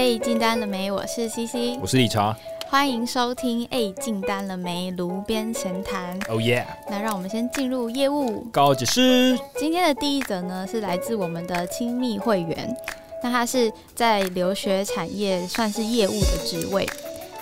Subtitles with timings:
[0.00, 0.90] 哎，进单了没？
[0.90, 2.34] 我是西西我是理查，
[2.70, 3.66] 欢迎收听。
[3.70, 4.90] 哎，进单了没？
[4.92, 6.18] 炉边闲谈。
[6.26, 6.64] Oh yeah！
[6.88, 9.38] 那让我们先进入业务高级师。
[9.58, 12.74] 今天的第一则呢，是来自我们的亲密会员。
[13.22, 16.88] 那他是在留学产业算是业务的职位。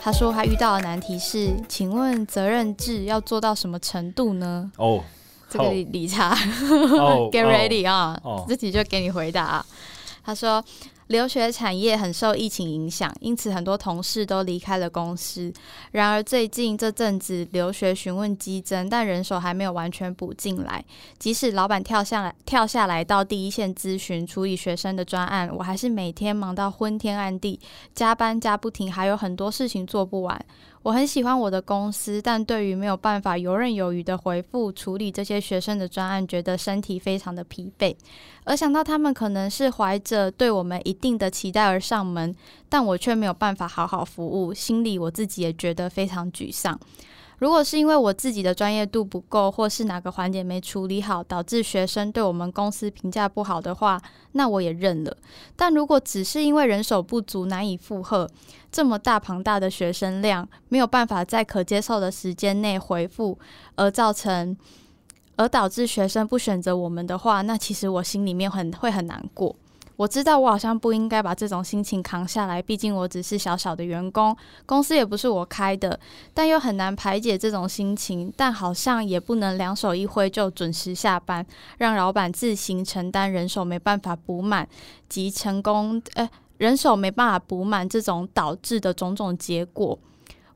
[0.02, 4.68] 他说他遇到的难题是，请问责任制要做到什么程度呢？
[4.78, 5.00] 哦，
[5.48, 6.34] 这个理查，
[7.30, 8.20] Get ready 啊！
[8.48, 9.64] 自己就给你回答。
[10.24, 10.60] 他说。
[11.08, 15.52] 留学产业很受疫情影响，因此很多同事都离开了公司。
[15.92, 20.84] 然而最近这阵子留学询问激增，但人手还没有完全补进来。
[21.18, 27.58] 即使老板跳下来跳下来到第一线咨询处理学生的专案，我还是每天忙到昏天暗地，
[27.94, 30.38] 加班加不停，还有很多事情做不完。
[30.82, 37.94] 我很喜欢我的公司，但对于没有办法游刃有余的回复处理这些学生的专案，觉得身体非常的疲惫。
[38.44, 42.34] 而想到他们可能是怀着对我们一定的期待而上门，
[42.68, 46.78] 但我却没有办法好好服务，心里我自己也觉得非常沮丧。
[47.38, 54.00] 如果是因为我自己的专业度不够，或是哪个环节没处理好，导致学生对我们公司评价不好的话，
[54.32, 55.16] 那我也认了。
[55.54, 58.28] 但如果只是因为人手不足，难以负荷
[58.70, 63.38] 这么大庞大的学生量，没有办法在可接受的时间内回复，
[63.76, 64.56] 而造成
[65.36, 69.54] 而导致学生不选择我们的话，那其实我心里面很会很难过。
[69.96, 75.98] 我知道我好像不应该把这种心情扛下来，毕竟我只是小小的员工，公司也不是我开的，
[76.32, 78.32] 但又很难排解这种心情。
[78.36, 81.44] 但好像也不能两手一挥就准时下班，
[81.78, 84.68] 让老板自行承担人手没办法补满
[85.08, 89.98] 及成功，呃，人手没办法补满这种导致的种种结果。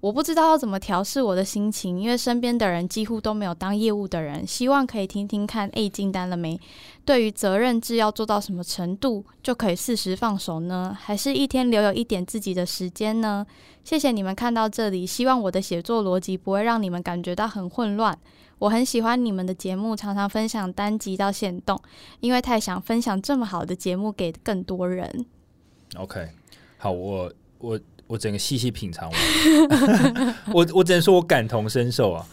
[0.01, 4.45] 我不知道要怎么调试我的心情，因为身边的人几乎都没有当业务的人。
[4.45, 6.61] 希望可以听听看，A 进单了没？
[7.05, 10.93] 对于责任制要做到什么程度，就可以适时放手呢？
[11.01, 13.47] 还是一天留有一点自己的时间呢？
[13.85, 18.19] 谢谢你们看到这里，希望我的写作逻辑不会让你们感觉到很混乱。
[18.59, 21.81] 我很喜欢你们的节目，常常分享单集到现动，
[22.19, 25.27] 因为太想分享这么好的节目给更多人。
[25.97, 26.29] OK，
[26.79, 27.81] 好，我我。
[28.09, 29.11] 我整个细细品尝，
[30.53, 32.27] 我我只能说我感同身受啊。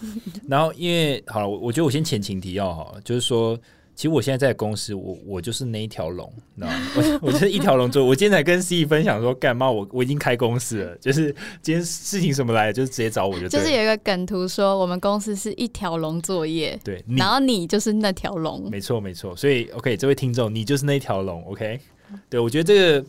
[0.45, 3.57] 然后因为好了，我我觉得我先前情提要好了，就是说，
[3.95, 6.73] 其实我现在在公司，我我就是那一条龙，知道吗？
[7.21, 8.03] 我我就是一条龙做。
[8.03, 9.71] 我今天才跟 C 分享说，干嘛？
[9.71, 13.47] 我我已经开公司了，就是今天事情什么来，就是直接找我就。
[13.47, 19.33] 就是有一个梗图说，我们公司是一条龙作业，对，然后你就是那条龙，没错没错。
[19.33, 21.79] 所以 OK，这位听众，你就是那条龙，OK？
[22.27, 23.05] 对我觉得这个。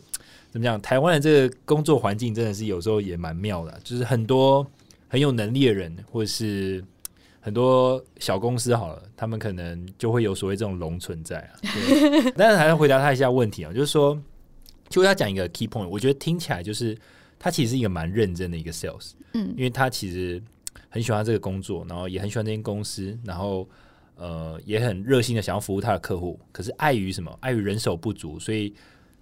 [0.51, 0.79] 怎么讲？
[0.81, 4.67] 台湾的这个工作环境真的是有时候也蛮妙的，就是很多
[5.07, 6.83] 很有能力的人，或者是
[7.39, 11.51] 很多小公司好了，他们可能就会有所谓这种龙存在啊。
[12.35, 14.21] 但是还要回答他一下问题啊，就是说，
[14.89, 16.97] 就要讲一个 key point，我觉得听起来就是
[17.39, 20.43] 他其实是一个蛮认真的一个 sales，嗯，因为他其实
[20.89, 23.65] 很喜欢这个工作，然后也很喜欢这间公司，然后
[24.17, 27.37] 呃也很热心的想要服务他的客户，可是碍于什么？
[27.39, 28.73] 碍于人手不足，所以。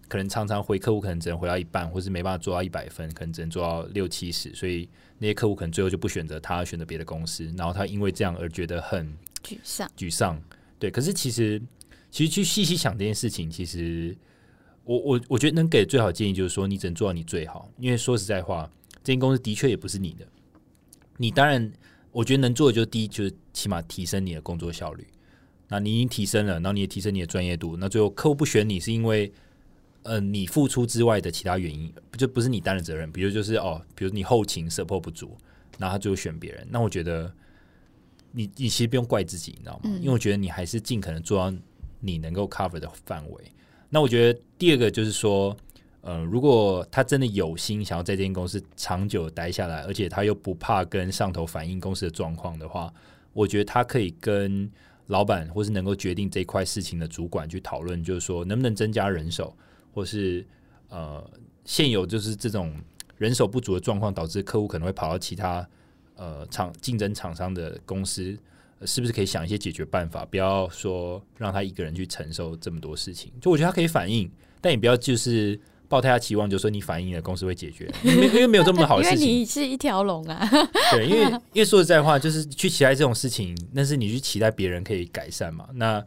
[0.09, 4.89] 可能常常回客户，可能只能回到一半，或是没办法做到一百分，可能只能做到六七十，所以
[5.19, 9.07] 那些客户可能最后就不选择他，选择别的公司，然后他因为这样而觉得很
[9.43, 9.87] 沮丧。
[9.95, 10.41] 沮丧，
[10.79, 10.89] 对。
[10.89, 11.61] 可是其实，
[12.09, 14.17] 其实去细细想这件事情，其实
[14.83, 17.71] 我我我觉得能给最好建议就是说，你只能做到你最好。
[17.77, 18.67] 因为说实在话，
[19.03, 20.27] 这间公司的确也不是你的。
[21.17, 21.71] 你当然，
[22.11, 25.05] 我觉得能做的就第一，就是起码提升你的工作效率。
[25.67, 29.31] 那你已经提升了，然后你也提升你的专业度，那最后客户不选你是因为。
[30.03, 33.11] 呃，你付出之外的其他原因，就不是你担的责任。
[33.11, 35.37] 比如就是哦，比如你后勤 support 不足，
[35.77, 36.65] 然后他最后选别人。
[36.69, 37.31] 那我觉得，
[38.31, 39.89] 你你其实不用怪自己，你知道吗？
[39.99, 41.57] 因为我觉得你还是尽可能做到
[41.99, 43.43] 你能够 cover 的范围。
[43.89, 45.55] 那我觉得第二个就是说，
[46.01, 52.93] 呃，如果他真的有心想要在这间公司长久待下来，而且他又不怕跟上头反映公司的状况的话，
[53.33, 54.71] 我觉得他可以跟
[55.07, 59.55] 老板或是能够决定这块事情的主管去讨论，就是说能不能增加人手。
[59.99, 60.45] 或是
[60.87, 61.21] 呃，
[61.65, 62.73] 现有就是这种
[63.17, 65.67] 人手不足的状况，导致客户可能会跑到其他
[66.15, 68.37] 呃厂竞争厂商的公司，
[68.85, 70.23] 是不是可以想一些解决办法？
[70.23, 73.29] 不要说让他一个人去承受这么多事情。
[73.41, 74.31] 就我觉得他可以反映，
[74.61, 75.59] 但也不要就是
[75.89, 79.27] 抱太大期望，就说你反映了公司会解决，因为没有这么好的事情。
[79.27, 80.49] 你是一条龙啊，
[80.95, 85.67] 对，因为 因为说实在话，就是去期待这种事情，那是你去期待别人可以改善嘛。
[85.73, 86.01] 那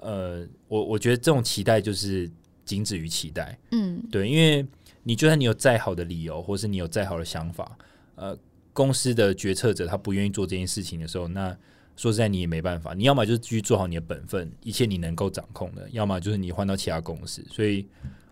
[0.00, 2.28] 呃，我我觉得这种期待就是。
[2.68, 4.64] 仅止于期待，嗯，对，因为
[5.02, 7.78] 你就算你有再好的理由，或是你有再好的想法，
[8.14, 8.38] 呃，
[8.74, 11.56] 公司的决策者他不愿意做这件事情的时候，那
[11.96, 17.42] 说实在你也没办法，你要么就是继续做好你的本分，一切你能够掌控的，要么就是你换到其他公司。
[17.50, 17.86] 所以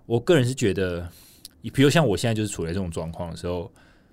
[0.04, 1.10] 我个人是觉得，
[1.72, 3.72] 比如像我现在就是处在这种状况的时候，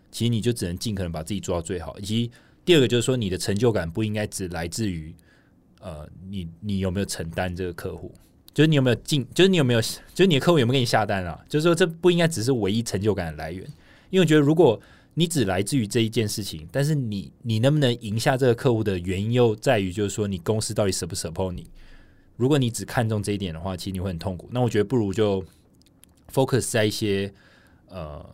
[0.10, 2.00] 其实你就只能尽可能把自己做到最好。
[2.00, 2.32] 以及
[2.64, 5.14] 第二个就是说，你的成就感不应该只来自于
[5.82, 8.10] 呃，你你有没有承担这个客户，
[8.54, 11.44] 就是你有没有进，就是你有没有，就是你的客户有没有给你下单啊？
[11.50, 13.64] 就是说，这不应该只是唯一成就感的来源。
[14.10, 14.80] 因为我觉得，如果
[15.16, 21.68] 你只来自于这一件事情，但是你你能不能赢下这个客户的原因，又在于就是说，你公司到底舍不 support 你？
[22.36, 24.48] 如果你只看重这一点的话，其实你会很痛苦。
[24.52, 25.44] 那我觉得不如就
[26.32, 27.32] focus 在一些
[27.90, 28.28] 呃，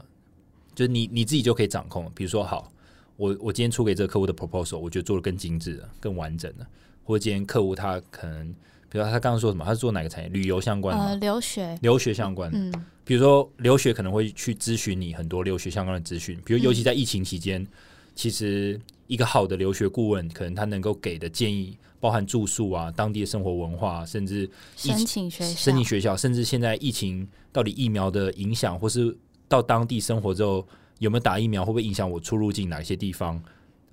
[0.74, 2.10] 就是你你自己就可以掌控。
[2.16, 2.72] 比如说，好，
[3.18, 6.68] 我我今天出给这个客户的 proposal，我觉得做的更精致了、更完整了。
[7.04, 8.56] 或者今天客户他可能，
[8.90, 10.30] 比如他刚刚说什么，他是做哪个产业？
[10.30, 12.58] 旅游相关的，呃，留学，留学相关的。
[12.58, 17.66] 嗯比如说留学可能会去咨询你很多留学相关的资讯，比如尤其在疫情期间，
[18.14, 30.64] 其实一个好的留学顾问，可能他能够给的建议包含住宿啊、当地的生活文化，甚至申请学校，申请学校，甚至现在疫情到底疫苗的影响，或是到当地生活之后
[31.00, 33.42] 有没有打疫苗，会不会影响我出入境哪些地方？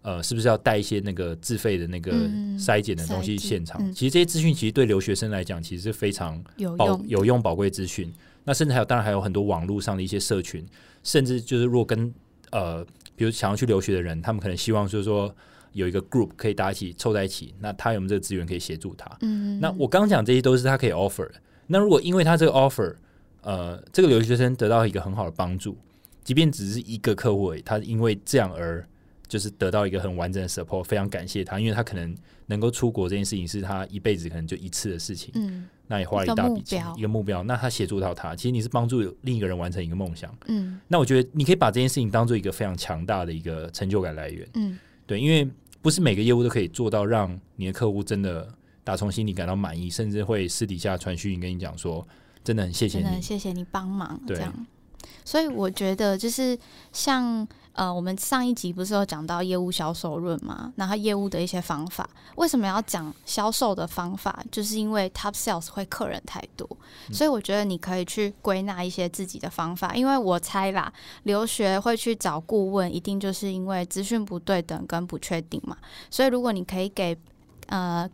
[0.07, 3.83] 呃，是不是要带一些那个自费的那个嗯筛检的东西现场？
[3.83, 8.13] 嗯其实这些资讯其实对留学生来讲，其实是非常宝有用，有用宝贵资讯。
[8.45, 10.65] 那甚至还有，当然还有很多网络上的一些社群，
[11.03, 12.15] 甚至就是如果跟
[12.53, 12.87] 呃，
[13.17, 15.35] 比如想要去留学的人，他们可能希望就是说
[15.73, 19.11] 有一个 group 可以大家一起凑在一起，那他有没有这个资源可以协助他？
[19.23, 21.35] 嗯，那我刚刚讲这些都是他可以 offer 的。
[21.67, 22.95] 那如果因为他这个 offer，
[23.41, 25.77] 呃，这个留学生得到一个很好的帮助，
[26.23, 28.87] 即便只是一个客户而已，他因为这样而
[29.29, 35.31] 就是得到一个很完整的 support，非常感谢他，因为他可能能够出国这件事情是他一辈子可能就一次的事情。
[35.35, 37.45] 嗯那也花了一大笔钱，一个目标。
[37.45, 40.37] 那他协助到他，其实你是帮助另一个人完成一个梦想。
[40.47, 44.49] 嗯那我觉得你可以把这件事情当做一个非常强大的一个成就感来源。
[44.55, 44.77] 嗯
[45.07, 45.49] 对，因为
[45.81, 48.53] 不是每个业务都可以做到让你的客户真的
[48.83, 52.05] 打从心里感到满意，甚至会私底下传讯跟你讲说，
[52.43, 53.23] 真的很谢谢你真的。
[53.23, 54.67] 谢谢你帮忙，对这样。
[55.25, 56.59] 所以我觉得就是
[56.93, 57.47] 像
[57.77, 64.43] 呃，我们上一集不是有讲到业务销售论嘛，然后业务的一些方法，为什么要讲销售的方法？
[64.51, 66.67] 就是因为 top sales 会客人太多，
[67.13, 69.95] 所以我觉得你可以去归纳一些自己的方法。
[69.95, 70.91] 因为我猜啦，
[71.25, 75.77] 留学会去找顾问，一定就是因为资讯不对等跟不确定嘛。
[76.11, 77.15] 所以如果你可以给
[77.67, 78.09] 呃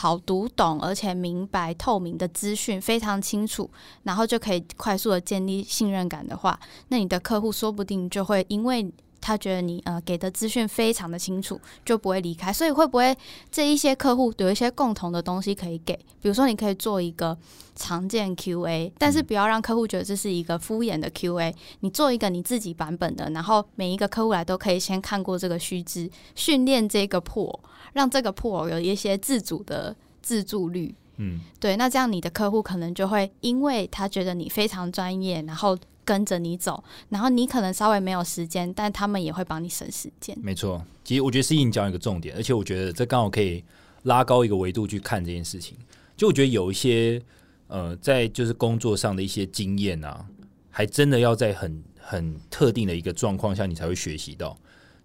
[0.00, 3.68] 好读懂而且明白透明的资讯，非常清楚，
[4.04, 8.88] 然后就可以快速的建立信任感的话，那你的客户说不定就会因为
[9.20, 12.52] 他觉得你呃给的资讯非常的清楚，就不会离开。
[12.52, 13.16] 所以会不会
[13.50, 15.94] 这一些客户有一些共同的东西可以给？
[16.20, 17.36] 比如说你可以做一个
[17.74, 21.54] 常见 Q&A，但是不要让客户觉得这是一个敷衍的 Q&A。
[21.80, 27.60] 你做一个你自己版本的，然后每一个客户来都可以先看过这个须知，训练这个破，
[27.92, 30.94] 让这个破有一些自主的自助率。
[31.20, 35.76] 嗯，对，那这样你的客户可能就会因为他觉得你非常专业，然后
[36.08, 40.34] 跟着你走，然后你可能稍微没有时间，但他们也会帮你省时间。
[40.40, 40.82] 没错。
[41.04, 43.62] 其实我觉得是你讲一个重点，而且我觉得这刚好可以
[44.04, 45.76] 拉高一个维度去看这件事情。
[46.16, 47.20] 就我觉得有一些
[47.66, 50.24] 呃，在就是工作上的一些经验啊，
[50.70, 54.56] 还真的要在很很特定的一个状况下，你才会学习到。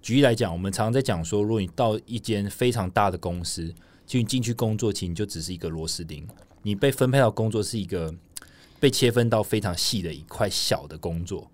[0.01, 3.73] 举例来讲，我们常常在讲说，如果你到一间非常大的公司，
[4.05, 6.25] 就你进去工作，其实你就只是一个螺丝钉，
[6.61, 8.13] 你被分配到工作是一个
[8.83, 11.49] 被切分到非常细的一块小的工作。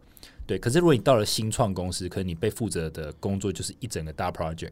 [0.47, 4.71] 对，可是如果你到了新创公司，可能你被负责的工作就是一整个大 project，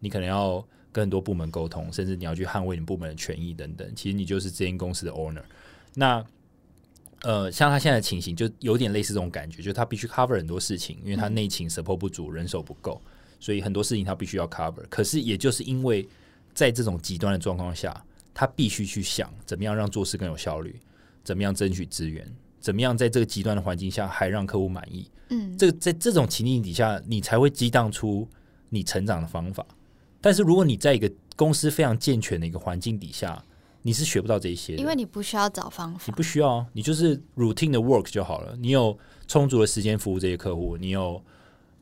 [0.00, 3.94] 你可能要跟很多部门沟通，甚至你要去捍卫你部门的权益等等。
[3.94, 5.42] 其实你就是这间公司的 owner。
[5.92, 6.24] 那
[7.20, 12.98] 呃，像他现在的情形，就有点类似这种感觉，就是他必须 cover 很多事情，因为他内勤 support 不足，人手不够，
[13.38, 14.82] 所以很多事情他必须要 cover。
[14.88, 16.08] 可是也就是因为
[16.54, 20.74] 在这种极端的状况下，他必须去想怎么样让做事更有效率，
[21.28, 22.26] 怎么样争取资源，
[22.58, 25.10] 怎么样在这个极端的环境下还让客户满意。
[25.28, 28.26] 嗯，这在这种情境底下，你才会激荡出
[28.70, 29.66] 你成长的方法。
[30.22, 33.44] 但是如果你在一个公司非常健全的一个环境底下，
[33.82, 38.56] 你是学不到这些的，因为你不需要找方法你，不需要啊，你就是 routine 的 work 就好了。
[38.58, 41.22] 你有充足的时间服务这些客户，你有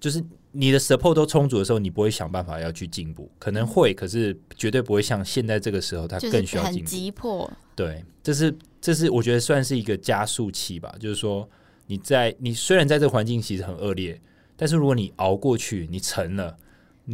[0.00, 0.20] 就是
[0.52, 6.88] 你的 support 都充足的时候，你不会想办法要去进步，可能会，可是绝对不会像现在这个时候，他更需要进步。
[6.88, 7.50] 急迫。
[7.74, 11.46] 对，这是这是我觉得算是一个加速器吧，就是说
[11.86, 14.18] 你在你虽然在这个环境其实很恶劣，
[14.56, 16.56] 但是如果你熬过去，你成了，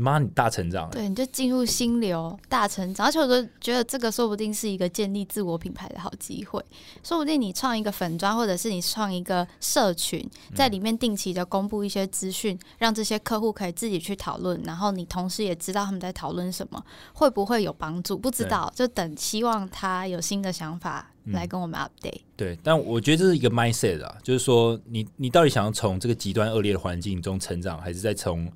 [0.00, 6.64] 妈，你大成长、了，对，你就进入心流大成长，而且我都觉得这个说不定是一个建立自我品牌的好机会。
[7.02, 16.82] 说不定你创一个粉砖，或者是你创一个社群，在里面定期的公布一些资讯，让这些客户可以自己去讨论，然后你同时也知道他们在讨论什么，
[17.12, 18.16] 会不会有帮助？
[18.16, 22.20] 不知道，就等希望他有新的想法来跟我们 update。
[22.36, 28.50] 对，但我觉得这是一个 mindset 啊，就是说你你到底想要从这个极端恶劣的环境中成长，还是在从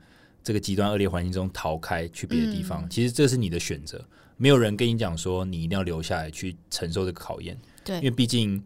[0.46, 2.84] 这个极端恶劣环境中逃开去别的地方？
[2.84, 4.00] 嗯其实这是你的选择，
[4.36, 8.62] 没有人跟你讲说你一定要留下来去承受这个考验，对因为，毕竟。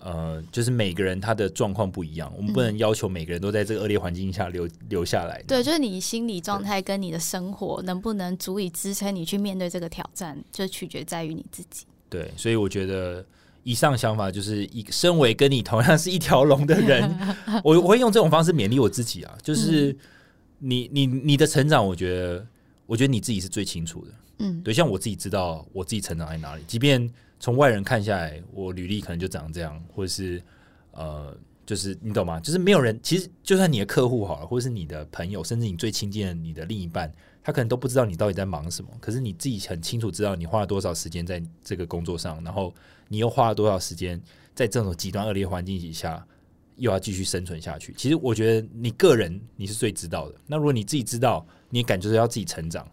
[0.00, 5.42] 呃，就是每个人他的状况不一样，我们不能要求每个人都在这个恶劣环境下留留下来。
[5.46, 11.86] 对，就是你心理状态跟你的生活能不能足以支撑你去面对这个挑战，就取决在于你自己。
[12.10, 13.24] 对，所以我觉得
[13.62, 17.10] 以上想法就是一身为跟你同样是一条龙的人，
[17.64, 19.96] 我我会用这种方式勉励我自己啊，就是
[20.66, 22.46] 你你你的成长，我觉得
[22.86, 24.10] 我觉得你自己是最清楚的。
[24.38, 30.42] 嗯，对，像我自己知道我自己成长在哪里，即便从外人看下来，我履历可能就长这样，或者是
[30.92, 32.40] 呃，就是你懂吗？
[32.40, 38.88] 就是没有人，其实就算你的客户好了，或者是你的朋友，甚至你最亲近的你的另一半，他可能都不知道你到底在忙什么。
[39.00, 42.74] 可是你自己很清楚知道你花了多少时间在这个工作上，然后
[43.08, 44.20] 你又花了多少时间
[44.54, 46.26] 在这种极端恶劣环境底下。
[46.76, 47.94] 又要继续生存下去。
[47.96, 50.34] 其实我觉得你个人你是最知道的。
[50.46, 52.86] 那如果你自己知道，你也感觉到要自己成长，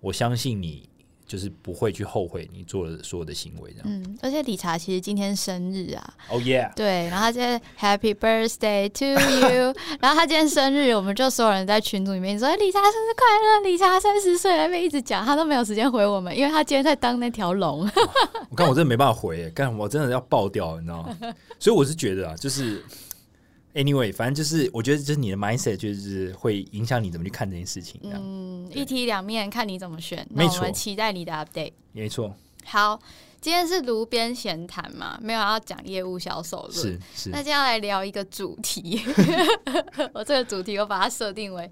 [0.00, 0.88] 我相信你
[1.26, 3.70] 就是不会去后悔你做的所有的行为。
[3.72, 6.70] 这样，嗯，而且理查其实今天生日啊，哦耶！
[6.74, 13.26] 对，然后他今天 Happy Birthday to you， 然后他今天生日，我们就所有人在群组里面说哎理查生日快
[13.60, 17.80] 乐，理查三十岁，那边一直讲，他都没有时间回我们，因为他今天在当那条龙。
[18.48, 21.34] 我看我真的没办法回耶，干我真的要爆掉，你知道吗？
[21.58, 22.82] 所以我是觉得啊，就是
[23.78, 30.26] anyway，反正就是我觉得就是你的 mindset 就是会影响你怎么去看这件事情，嗯，一体两面，看你怎么选。
[30.30, 31.72] 那没错我们期待你的 update。
[31.92, 33.00] 没错，好，
[33.40, 36.72] 今天是炉边闲谈嘛，没有要讲业务销售论。
[36.72, 39.00] 是是那今天来聊一个主题，
[40.12, 41.70] 我这个主题我把它设定为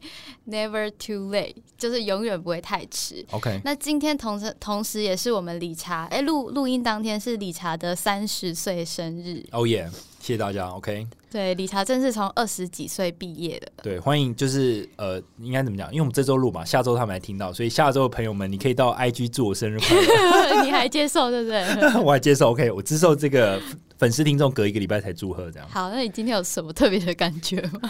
[0.49, 3.25] never too late，就是永远不会太迟。
[3.33, 9.45] OK，那今天同时同时也是我们理查，哎、录录音当天是理查的三十岁生日。
[9.53, 9.91] 哦耶，
[10.27, 11.07] 谢谢大家，OK。
[11.31, 13.71] 对，理查正是从二十几岁毕业的。
[13.81, 15.87] 对，欢迎，就是呃，应该怎么讲？
[15.93, 21.63] 因为我们这周录嘛，下周他们来听到，所以下周的朋友们，你可以到 IG 祝我生日快乐， 你还接受对不对？
[22.03, 23.63] 我还接受，OK，我接受这个
[23.99, 25.69] 粉丝听众隔一个礼拜才祝贺这样。
[25.71, 27.89] 好，那你今天有什么特别的感觉吗？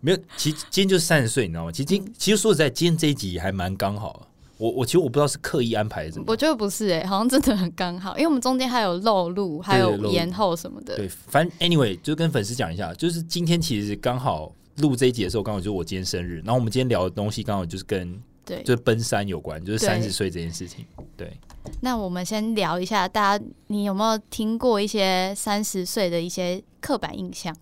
[0.00, 1.72] 没有，其实今天就是三十岁，你知道吗？
[1.72, 4.26] 其实今其实说实在，今天这一集还蛮刚好的。
[4.58, 10.96] 我我其实我不知道是刻意安排的怎么，我觉得不是哎、好像真的很刚好，因为我们中间还有漏录，还有延后什么的。
[10.96, 20.86] 对，反正 anyway 就跟粉丝讲一下，就是今天其实刚好录这一集的时候，刚好就是我今天生日，然后我们今天聊的东西刚好就是跟对，就是奔三有关，就是对三十岁这件事情。
[21.16, 21.36] 对，
[21.80, 27.54] 那我们先聊一下，大家你有没有听过一些三十岁的一些刻板印象？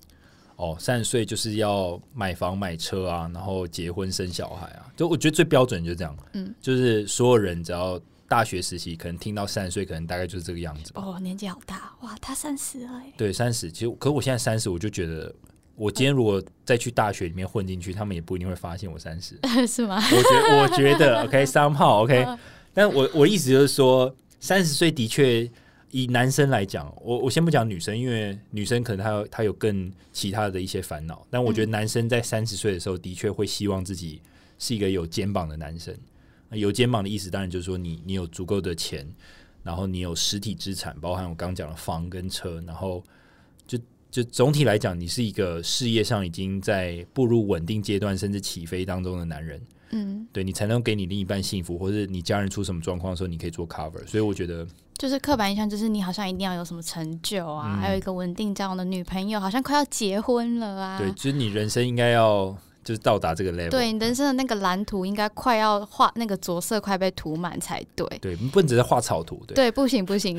[0.56, 11.02] 哦，三十岁就是要买房买车啊，然后结婚生小孩啊，就我觉得最标准就是这样，嗯，就是所有人只要大学时期可能听到三十岁，可能大概就是这个样子吧。
[11.04, 13.12] 哦，年纪好大哇，他三十了哎。
[13.16, 15.34] 对，三十，其实可是我现在三十，我就觉得。
[15.76, 19.36] 我今天如果再去大学里面混进去，他们也不一定会发现我三十。
[19.66, 19.96] 是吗？
[19.96, 22.38] 我觉我觉得 OK，somehow OK，嗯
[22.72, 25.50] 但我我意思就是说，三十岁的确
[25.90, 34.22] 以男生来讲，我我先不讲女生，因为女生可能她有她有更其他的一些烦恼，但我觉得男生在三十岁的时候，的确会希望自己
[34.58, 35.94] 是一个有肩膀的男生。
[36.50, 39.06] 有肩膀的意思，当然就是说你你有足够的钱，
[39.62, 43.02] 然后你有实体资产，包含我刚刚讲的房跟车，然后
[43.66, 43.78] 就
[44.11, 49.61] 就总体来讲，你是一个事业上已经在步入稳定阶段，甚至起飞当中的男人。
[49.90, 54.04] 嗯，对你才能给你另一半幸福，或者你家人出什么状况的时候，你可以做 cover。
[54.06, 54.66] 所以我觉得，
[54.99, 60.99] 就是刻板印象，就是你好像一定要有什么成就啊，嗯还有一个稳定交往的女朋友，好像快要结婚了啊。
[60.99, 63.71] 对，就是你人生应该要就是到达这个 level。
[63.71, 68.07] 对，你人生的那个蓝图应该快要画，那个着色快被涂满才对。
[68.21, 69.43] 对，你不能只是画草图。
[69.47, 70.38] 对，对，不行不行，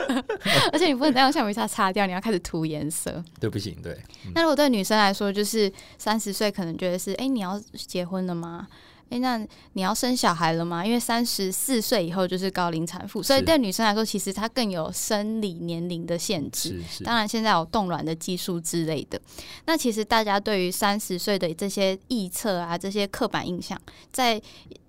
[0.72, 3.22] 而且你不能再用橡皮擦擦掉，你要开始涂颜色。
[3.40, 3.76] 对，不行。
[3.82, 3.98] 对，
[4.34, 8.66] 那如果对女生来说，就是三十岁可能觉得是，哎、你要结婚了吗？
[9.08, 9.38] 哎、那
[9.74, 10.84] 你要生小孩了吗？
[10.84, 16.82] 因为三十四岁以后就是高龄产妇，所以对女生来说，其实她更有生理年龄的限制。
[17.04, 19.18] 当然，现在有冻卵的技术之类的。
[19.66, 24.42] 那其实大家对于三十岁的这些臆测啊，这些刻板印象，在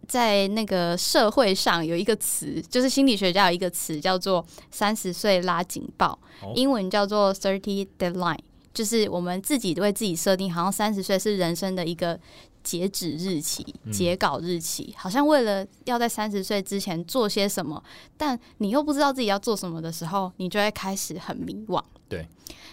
[0.08, 8.40] 在那个社会上有一个词，就是心理学家有一个词叫做“三十岁拉警报”，哦英文叫做 “thirty deadline”，
[8.74, 12.20] 就是我们自己为自己设定，好像三十岁是人生的一个。
[12.68, 17.82] 截止日期、截稿日期，好像为了要在三十岁之前做些什么，
[18.18, 21.82] 但你又不知道自己要做什么的时候，你就会开始很迷惘。
[22.10, 22.28] 对。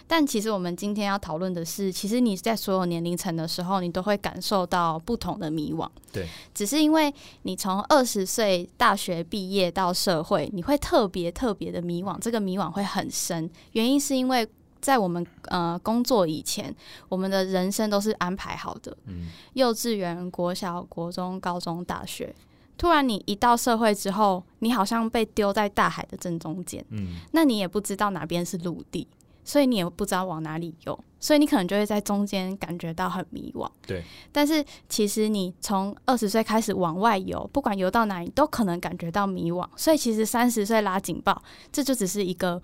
[0.07, 5.89] 但其实我们今天要讨论的是，其实你在所有年龄层的时候，你都会感受到不同的迷惘。
[6.13, 6.27] 对。
[6.53, 13.49] 只是因为你从二十岁大学毕业到社会，你会特别特别的迷惘，这个迷惘会很深。
[13.73, 14.47] 原因是因为
[14.85, 16.75] 在我们呃工作以前，
[17.09, 18.95] 我们的人生都是安排好的。
[19.07, 19.29] 嗯。
[19.55, 22.35] 幼稚园、国小、国中、高中、大学，
[22.76, 26.85] 突然你一到社会之后，你好像被丢在大海的正中间。
[26.91, 27.17] 嗯。
[27.33, 29.09] 那你也不知道哪边是陆地。
[29.47, 33.71] 所以你也不知道往哪里游，所以你可能就会在中间感觉到很迷惘。
[33.87, 39.69] 对，但是其实你从二十岁开始往外游，不管游到哪里，都可能感觉到迷惘。
[39.76, 42.59] 所以其实三十岁拉警报，这就只是一个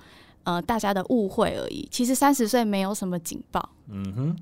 [0.45, 1.87] 呃大家的误会而已。
[1.91, 3.71] 其实三十岁没有什么警报。
[3.89, 4.37] 嗯哼。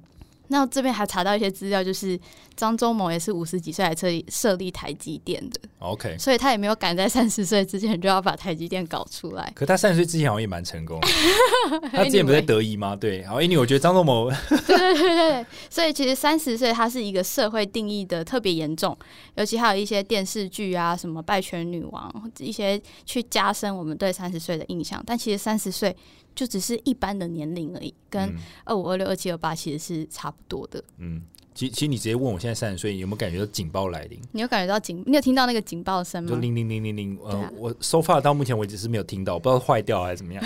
[0.48, 2.18] 那这边还查到一些资料，就是
[2.56, 5.60] 张忠谋也是五十几岁才设立设立台积电的。
[5.78, 9.52] OK，所以他也没有赶在 三十岁之前就要把台积电搞出来。
[9.54, 10.98] 可他三十岁之前好像也蛮成功，
[11.92, 12.96] 他之前不在德仪吗？
[12.96, 18.96] 对，好，因为我觉得张忠谋， 对对对对，所以其实三十岁他是一个社会定义的特别严重，
[19.36, 25.02] 尤其还有一些电视剧啊，什么拜权女王，一些去加深我们对三十岁的印象。
[25.06, 25.94] 但其实三十岁。
[26.38, 30.80] 就只是一般的年龄而已，跟二五、二六、二七、二八其实是差不多的。
[30.98, 31.20] 嗯，
[31.52, 34.20] 其其实你直接问我现在三十岁有没有感觉到警报来临？
[34.30, 35.02] 你有感觉到警？
[35.04, 36.30] 你有听到那个警报声吗？
[36.30, 37.18] 就零零零零零。
[37.24, 40.44] 呃，我收发到目前为止是没有听到，不知道坏掉还是怎么样。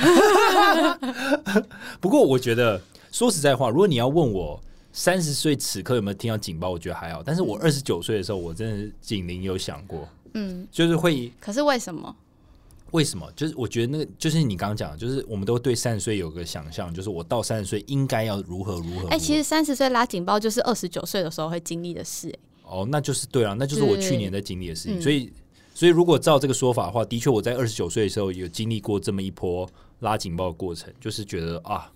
[2.00, 2.80] 不过我觉得
[3.10, 4.58] 说实在话，如果你要问我
[4.94, 7.22] 三十岁此刻有没有听到警报，我觉得还好。
[7.22, 10.08] 但是我二十九岁的时候，我真的是警铃有响过。
[10.32, 11.30] 嗯，就是会。
[11.38, 12.16] 可是为什么？
[12.92, 13.30] 为什么？
[13.34, 19.08] 就是我觉得那个，就是你刚刚讲的，就是我们都对三十岁有个想象，就是我到三十岁应该要如何如何。
[19.08, 22.28] 哎，其实三十岁拉警报就是二十九岁的时候会经历的事。
[22.28, 25.00] 哎，哦，那就是对啊，那就是我去年在经历的事情。
[25.00, 25.32] 所以，
[25.74, 29.66] 所以如果照这个说法的话，的确我在二十九岁的时候有经历过这么一波
[30.00, 31.90] 拉警报的过程，就是觉得啊，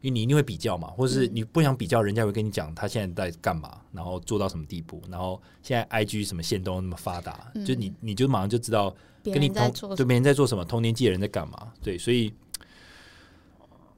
[0.00, 8.94] 因为你一定会比较嘛，或者是你不想比较，人家会跟你讲他现在在干嘛，然后做到什么地步，然后现在 I G 什么线都那么发达，就你你就马上就知道。
[9.32, 11.72] 跟你同对别人在做什么，同年纪的人在干嘛？
[11.82, 12.32] 对，所以，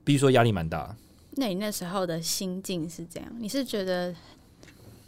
[0.05, 0.97] 比如说压力蛮大。
[1.33, 3.33] 那你那时候的心境是怎样？
[3.39, 4.15] 你是觉得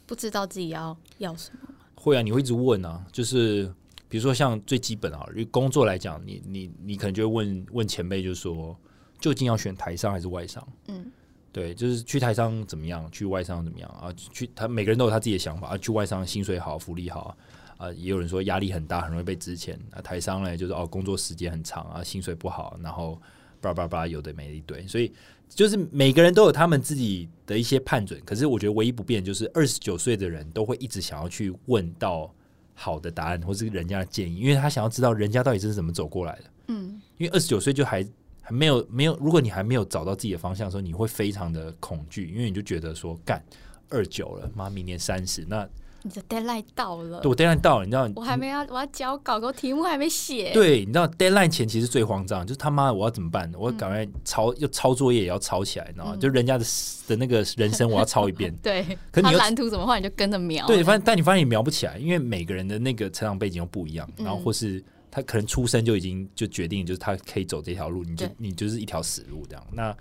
[0.07, 1.75] 不知道自己要要什么吗？
[1.97, 3.05] 会啊，你会一直问啊。
[3.11, 3.73] 就是
[4.09, 8.77] 比如说像最基本啊，工作来讲，你你你可能就会问问前辈，就是说
[9.19, 10.67] 究竟要选台商还是外商？
[10.87, 11.11] 嗯，
[11.51, 14.13] 对，就是去台商怎么样，去外商怎么样啊？
[14.33, 15.79] 去他每个人都有他自己的想法啊。
[15.79, 17.37] 去外商薪水好，福利好。
[17.81, 19.75] 啊，也有人说压力很大，很容易被支遣。
[19.91, 23.19] 啊，台商呢，就是哦，工作时间很长啊，薪水不好，然后
[23.59, 24.87] 叭叭叭，有的没一堆。
[24.87, 25.11] 所以
[25.49, 28.21] 就是每个人都有他们自己的一些判准。
[28.23, 32.31] 可是我觉得唯一不变就是二十九岁的人都会一直想要去问到
[32.75, 36.45] 好的答案，或是人家的建议，因为他想要知道人家到底是怎么走过来的。
[36.67, 38.07] 嗯，因为二十九岁就还
[38.43, 43.43] 还没有没有，如果你还没有找到自己的方向的时候，你会非常的恐惧，因为你就觉得说干
[43.89, 45.67] 二九了，妈，明年三十那。
[46.03, 48.11] 你的 deadline 到了，对我 deadline 到了，你知道？
[48.17, 50.51] 我还没要，我要交稿，我题目还没写。
[50.53, 53.53] 对，你知道 deadline 前其实最慌张，就是他妈的我要怎么办？
[53.59, 56.17] 我赶快抄，要抄作业也要抄起来，你知道吗？
[56.17, 56.65] 就人家的
[57.07, 58.55] 的那个人生，我要抄一遍。
[58.63, 60.67] 对，可他蓝图怎么画，你就跟着描。
[60.67, 69.67] 对，发现但你发现你描不起来，因为每个人的那个成长背景又不一样，然后或是他可能出生就已经就决定，就是他可以走这条路，你就你就是一条死路这样。
[69.73, 69.95] 那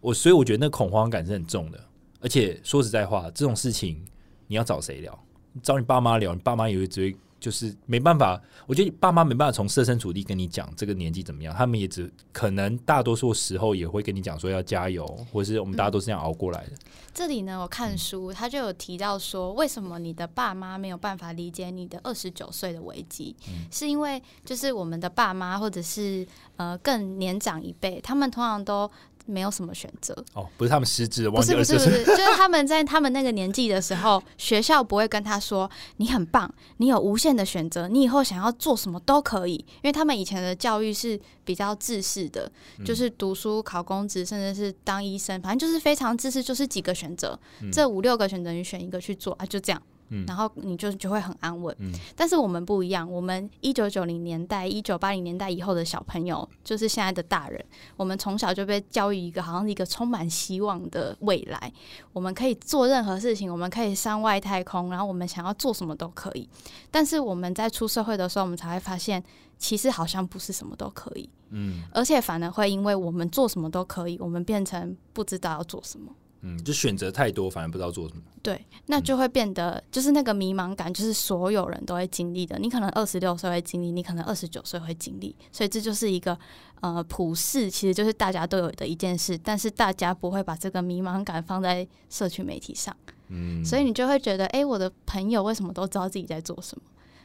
[0.00, 1.78] 我所以我觉得那恐慌感是很重的，
[2.20, 4.04] 而且说实在话，这种事情
[4.52, 5.18] 你要找谁聊？
[5.62, 8.38] 找你爸妈聊，你爸妈也会只会就是没办法。
[8.66, 16.72] 我觉得你爸妈没办法从设身处地跟你讲这个年纪怎么样，他们也只可能大多数时候也会跟你讲说要加油，或是我们大家都是这样熬过来的。
[17.14, 23.34] 这里呢，我看书他就有提到说，为什么你的爸妈没有办法理解你的二十九岁的危机，
[23.70, 28.90] 是因为就是我们的爸妈或者是呃更年长一辈，他们通常都。
[29.26, 30.14] 没有什么选择。
[30.34, 42.50] 哦，不是他们失智，不是不是不是， 就是他们在他们那个年纪的时候，学校不会跟他说你很棒，你有无限的选择，你以后想要做什么都可以，因为他们以前的教育是比较自私的，
[42.84, 47.38] 就是读书考公职，甚至是当医生，反正就是非常自私，就是几个选择，
[47.72, 49.82] 这五六个选择你选一个去做啊，就这样。
[50.26, 51.76] 然后你就就会很安稳，
[52.14, 53.10] 但是我们不一样。
[53.10, 57.64] 我们一九九零年代、一九八零年代以后的小朋友，就是现在的大人，
[57.96, 61.72] 我们从小就被教育一个好像是一个充满希望的未来。
[62.12, 66.48] 我们可以做任何事情，我们可以上外太空，然后我们想要做什么都可以。
[66.90, 69.22] 但是我们在出社会的时候，我们才会发现，
[69.58, 71.28] 其实好像不是什么都可以。
[71.50, 76.12] 嗯，而且反而会因为我们做什么都可以，我们变成不知道要做什么。
[76.42, 78.22] 嗯，就选择太多，反而不知道做什么。
[78.42, 82.58] 对，那就会变得就是那个迷茫感，就是所有人都会经历的。
[82.58, 86.36] 你可能二十六岁会经历，你可能二十九岁会经历，所以这就是一个
[86.80, 92.96] 呃普世，其实就是大家都有的一件事，但是大家不会把这个迷茫感放在社区媒体上，
[93.28, 96.82] 嗯所以你就会觉得，哎、我的朋友为什么都知道自己在做什么？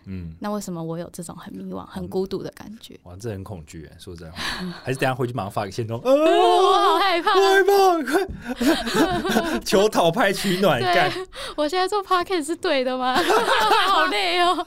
[0.09, 2.97] 嗯，那为什么我有这种很迷惘、很孤独的感觉？
[3.03, 4.37] 哇，这很恐惧哎，说真话，
[4.83, 7.31] 还是等下回去马上发个线动， 呃，我好害怕。
[7.33, 11.11] 害怕，快 求讨拍取暖，对干！
[11.55, 13.15] 我现在做 podcast 是对的吗？
[13.89, 14.65] 好累哦。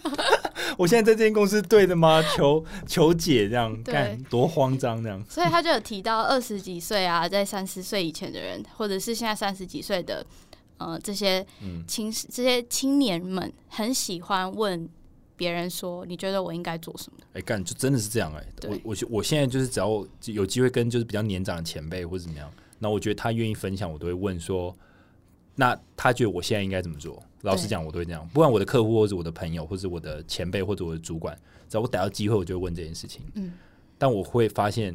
[0.76, 2.22] 我现在在这间公司对的吗？
[2.36, 5.22] 求求解，这样对干多慌张这样。
[5.28, 10.24] 所以他就有提到二十几岁啊，在三十岁以前的人，或者是现在三十几岁的，
[10.78, 14.88] 呃，这些嗯青这些青年们，很喜欢问
[15.40, 24.76] 别人说：“你觉得我应该做什么哎、干就真的是这样哎、对我我我现在就是只要有机会跟就是比较年长的前辈或者怎么样，那我觉得他愿意分享，我都会问说，
[25.54, 27.22] 那他觉得我现在应该怎么做？
[27.40, 28.28] 老实讲，我都会这样。
[28.34, 31.34] 不管我的客户或者我的朋友，或者我的前辈或者我的主管，
[31.70, 33.22] 只要我逮到机会，我就会问这件事情。
[33.34, 33.54] 嗯，
[33.96, 34.94] 但我会发现，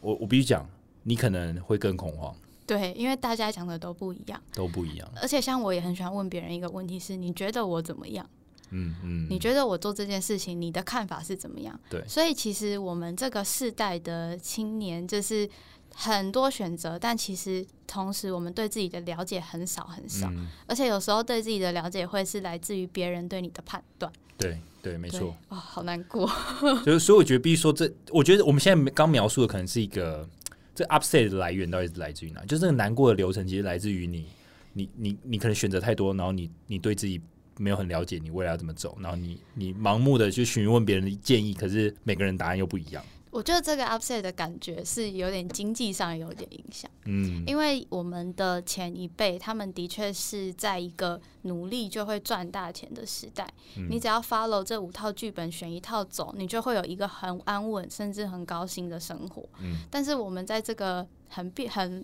[0.00, 0.68] 我我必须讲，
[1.04, 2.34] 你可能会更恐慌，？”
[2.66, 5.08] 对，因为大家讲的都不一样，都不一样。
[5.22, 8.28] 而且像我也很喜欢问别人一个问题是：你觉得我怎么样？
[8.70, 11.78] 嗯嗯，你觉得我做这件事情，你的看法是怎么样？
[11.88, 15.48] 对所以其实我们这个世代的青年，就是
[15.94, 24.12] 很多选择，但其实同时我们对自己的了解很少很少，嗯，而且有时候对自己的了解会是来自于别人对你的判断。
[24.38, 25.34] 对对，没错。
[25.48, 26.30] 哦，好难过。
[26.84, 30.28] 就是所以我觉得必须说这，我觉得我们现在刚描述的可能是一个
[30.74, 32.42] 这 upset 的来源到底是来自于哪？
[32.42, 34.26] 就是这个难过的流程，其实来自于你，
[34.74, 37.18] 你你你可能选择太多，然后你你对自己
[37.58, 43.04] 没有很了解，你未来要怎么走，然后你你盲目的去询问别人的建议，可是每个人答案又不一样。
[43.32, 53.46] 我觉得这个 upset 的感觉是有点经济上有点影响，嗯，因为我们的前一辈，他们的确是在一个努力就会赚大钱的时代。
[53.76, 59.46] 嗯你只要 follow 这五套剧本，选一套走，你就会有一个很安稳，甚至很高薪的生活。
[59.60, 62.02] 嗯但是我们在这个很变很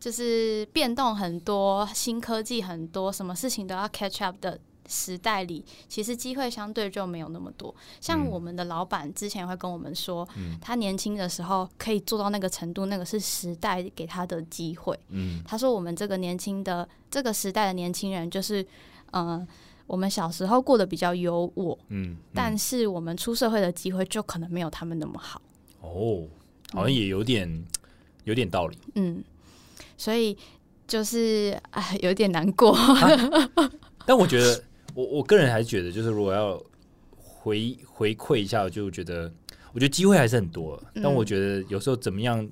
[0.00, 7.74] 就是变动很多、新科技很多、什么事情都要 catch up 的时代里，其实机会相对就没有那么多。
[8.00, 14.98] 像嗯我们的老板之前会跟我们说，嗯他年轻的时候可以做到那个程度，那个是时代给他的机会。
[15.08, 18.66] 嗯他说我们这个年轻的这个时代的年轻人，就是
[19.10, 19.46] 呃，
[19.86, 25.40] 我们小时候过得比较优渥，嗯，但是我们出社会的机会就可能没有他们那么好。
[25.80, 26.26] 哦，
[26.72, 27.64] 好像也有点
[28.24, 28.78] 有点道理。
[28.94, 29.22] 嗯，
[29.96, 30.36] 所以
[30.86, 32.76] 就是哎，有点难过。
[34.06, 34.62] 但我觉得，
[34.94, 36.62] 我我个人还是觉得，就是如果要
[37.16, 39.30] 回回馈一下，就觉得，
[39.72, 42.48] 我觉得机会还是很多，嗯但我觉得有时候怎么样，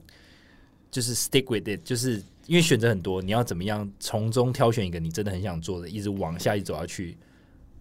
[0.91, 7.17] 就是 stick with it，就是因为选择很多，你要怎么样从中挑选一个你真的很想做的，一直往下一走下去。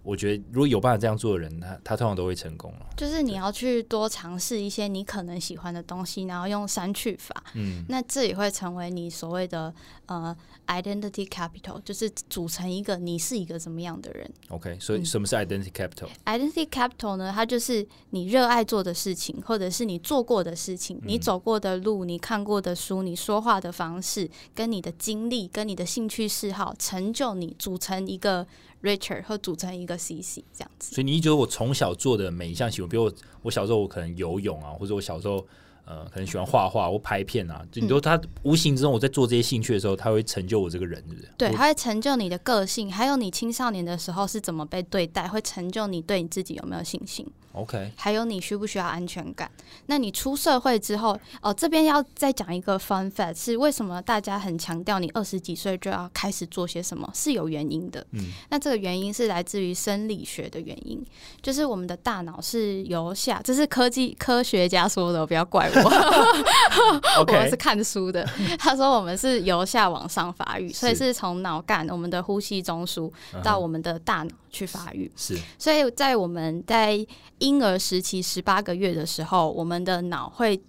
[0.03, 2.85] 我觉得如果有办法这样做的人，他他通常都会成功了。
[2.97, 9.73] 就是你要去多尝试一些你可能喜欢的东西，然后用删去法，嗯那这也会成为你所谓的
[10.07, 10.35] 呃
[10.67, 14.29] identity capital，就是组成一个你是一个怎么样的人。
[14.49, 28.45] ，OK，所以嗯什么是 identity capital？Identity capital 呢，它就是你热爱做的事情，或者是你做过的事情，你走过的路，你看过的书，你说话的方式，跟你的经历，跟你的兴趣嗜好，成就你组成一个
[28.81, 30.95] Richard 会组成一个 CC 这样子。
[30.95, 33.13] 所以你觉得我从小做的每一项行为，比如我
[33.43, 35.45] 我小时候我可能游泳啊，或者我小时候
[35.85, 41.29] 呃可能喜欢画画或拍片啊，就你说他无形之中我在做这些兴趣的时候，他会成就我这个人，是不是？
[41.37, 47.25] 对，他会成就你的个性，还有你青少年的时候是怎么被对待，会成就你对你自己有没有信心。
[47.53, 49.49] OK，还有你需不需要安全感？
[49.87, 58.05] 那你出社会之后，哦，这边要再讲一个 fun fact，是为什么大家很强调你二十几岁就要开始做些什么，是有原因的。
[58.11, 61.03] 嗯，那这个原因是来自于生理学的原因，
[61.41, 65.81] 就是我们的大脑是由下，这是科技科学家说的，不要怪我。
[67.27, 68.27] 我是看书的。
[68.57, 73.11] 他说我们是由下往上发育，所以是是从脑干、我们的呼吸中枢
[73.43, 75.11] 到我们的大脑去发育。
[75.15, 77.05] 是所以在我们在
[77.41, 80.62] 婴儿时期十八个月的时候，我们的脑会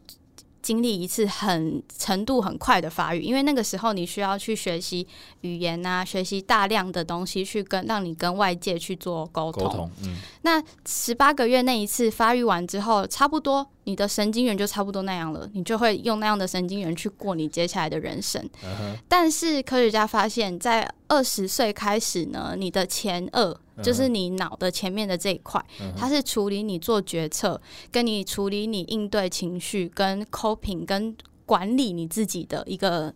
[0.62, 5.06] 经历一次很程度很快的发育，因为那个时候你需要去学习
[5.40, 9.64] 语言啊，学习大量的东西去跟让你跟外界去做沟通。
[9.64, 18.40] 沟通，嗯那十八个月那一次发育完之后，差不多你的神经元就差不多那样了，你就会用那样的神经元去过你接下来的人生。
[18.64, 27.60] 嗯，但是科学家发现，在二十岁开始呢，你的前额就是你脑的前面的这一块，嗯它是处理你做决策，
[27.92, 33.14] 跟你处理你应对情绪、跟 coping、跟管理你自己的一个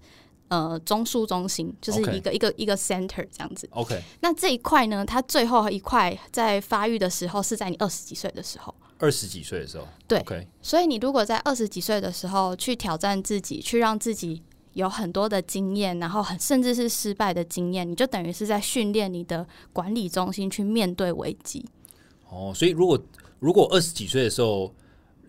[0.49, 3.69] 呃中枢中心，就是一个一个一个 center 这样子。
[3.73, 8.75] OK，那这一块呢，它最后一块在发育的时候是在你二十几岁的时候。
[8.99, 14.43] 二十几岁的时候，对，OK，所以你如果在二十几岁的时候去挑战自己，去让自己
[14.77, 21.65] 有很多的经验，然后很甚至是失败的经验，你就等于是在训练你的管理中心去面对危机。
[22.29, 23.03] 哦，所以如果
[23.39, 24.71] 如果二十几岁的时候，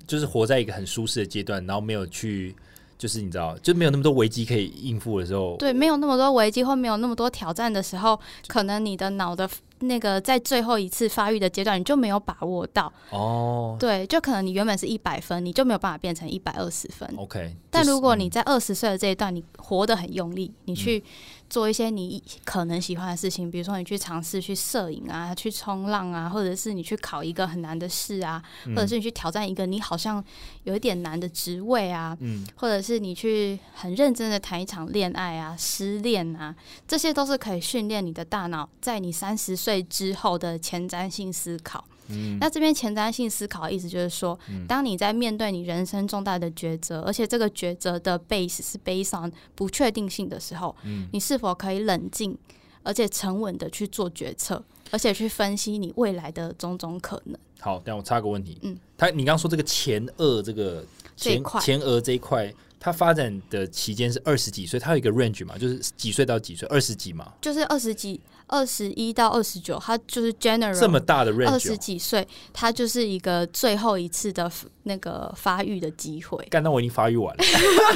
[0.06, 2.54] 就是活在一个很舒适的阶段，然后没有去，
[2.98, 12.92] 就是你知道，就没有那么多危机可以应付的时候，对，没有那么多危机或没有那么多挑战的时候，可能你的脑的那个在最后一次发育的阶段，你就没有把握到。
[13.12, 17.08] 哦对，就可能你原本是一百分，你就没有办法变成一百二十分。
[17.18, 21.04] ，OK，但如果你在二十岁的这一段，你活得很用力，你去
[21.50, 30.24] 做一些你可能喜欢的事情，比如说你去尝试去摄影啊，去冲浪啊，或者是你去考一个很难的试啊，嗯或者是你去挑战一个你好像
[30.64, 36.56] 有一点难的职位啊，嗯或者是你去很认真的谈一场恋爱啊、失恋啊，
[36.88, 41.84] 这些都是可以训练你的大脑在你三十岁之后的前瞻性思考。
[42.10, 42.38] 嗯。
[42.40, 51.08] 那这边前瞻性思考的意思就是说，当你在面对你人生重大的抉择，而且这个抉择的 base 是 based on 不确定性的时候，嗯。
[51.14, 52.38] 你是否可以冷静
[52.84, 57.38] 而且沉稳的去做决策，而且去分析你未来的种种可能？
[57.60, 74.50] 好，但我插个问题，嗯，他你刚刚说这个前额这个前前额这一块，它发展的期间是二十几岁，它有一个 range 嘛，就是几岁到几岁，二十几嘛，就是二十几、二十一到二十九，它就是 general 这么大的 range，二十哦几岁，它就是一个最后一次的
[74.84, 76.46] 那个发育的机会。
[76.50, 77.44] 干到我已经发育完了，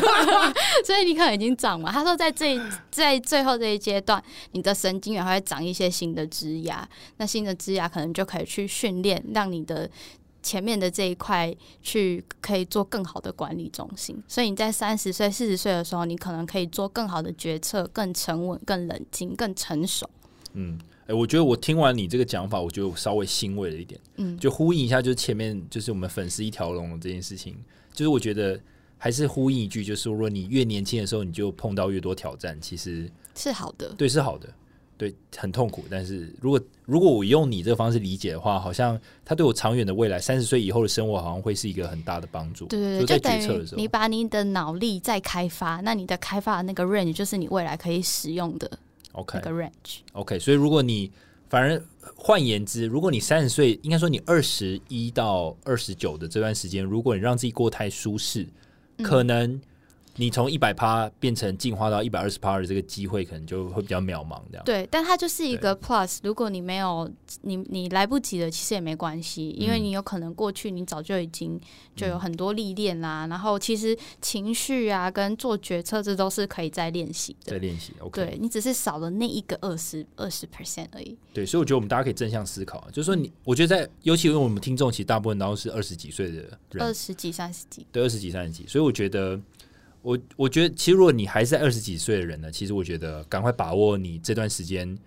[0.84, 1.92] 所以你可能已经长嘛。
[1.92, 4.22] 他说，在这在最后这一阶段，
[4.54, 9.90] 你的神经元还会长一些新的枝芽，那新的枝芽可能就可以去训练，让你的
[10.42, 14.22] 前面的这一块去可以做更好的管理中心。
[14.28, 20.10] 所以你在三十岁、四十岁的时候，你可能可以做更好的决策，更沉稳、更冷静、更成熟。
[20.54, 20.80] 嗯。
[21.08, 27.54] 哎、我觉得我听完你这个讲法，我觉得我稍微欣慰了一点，嗯，就呼应一下，就是前面就是我们粉丝一条龙这件事情，
[27.92, 28.58] 就是我觉得
[28.98, 33.90] 还是呼应一句，就是如果你越年轻的时候，你就碰到越多挑战，其实是好的。
[33.98, 34.48] 对是好的，
[35.02, 42.68] 对很痛苦，但是如果如果我用你这个方式理解的话，好像他对我长远的未来三十岁以后的生活，好像会是一个很大的帮助。
[42.68, 48.70] 对对对，就在决策的时候于你把你的脑力再开发，那你的开发的那个 range 就是你未来可以使用的
[49.14, 50.02] ，OK 那个 range。
[50.14, 51.12] OK，所以如果你
[51.50, 51.82] 反而
[52.16, 58.46] 换言之，如果你三十岁，应该说你二十一到二十九的这段时间，如果你让自己过太舒适，
[58.98, 59.60] 嗯可能
[60.18, 64.42] 你从一百趴变成进化到一百二十趴的这个机会，可能就会比较渺茫。
[64.52, 66.20] 这样，对，但它就是一个 plus。
[66.24, 67.10] 如果你没有
[67.42, 71.60] 你你来不及了，其实也没关系，因为嗯你有可能过去你早就已经
[71.96, 73.26] 就有很多历练啦。
[73.28, 77.54] 然后其实情绪啊跟做决策，这都是可以再练习的。
[77.54, 77.94] 在练习。
[78.00, 81.18] OK，对你只是少了那一个二十二十 percent 而已。
[81.34, 86.34] 对，所以我觉得我们大家可以正向思考，就是说你，我觉得在，尤其因为我们听众其实大部分都是二十几岁的
[86.72, 89.40] 人，二十几、三十几，对，二十几、三十几，所以我觉得，
[90.02, 94.98] 我我觉得，其实如果你还是在二十几岁的人呢，其实我觉得赶快把握你这段时间，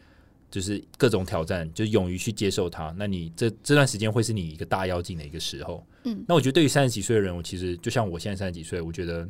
[0.51, 2.95] 就是各种挑战，就勇于去接受它。
[2.97, 5.85] 那你这这段时间会是你一个大妖精的一个时候。
[6.05, 9.29] 嗯，那我觉得对于三十几岁的人，我其实就像我现在三十几岁，我觉得，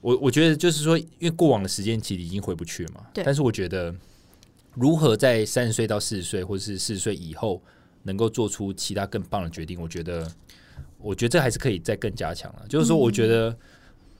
[0.00, 3.06] 我我觉得就是说，因为过往的时间其实已经回不去了嘛。
[3.14, 3.94] 对但是我觉得，
[4.74, 7.62] 如何在三十岁到四十岁，或者是四十岁以后，
[8.02, 10.30] 能够做出其他更棒的决定，我觉得，
[10.98, 12.66] 我觉得这还是可以再更加强了。
[12.68, 13.56] 就是说，我觉得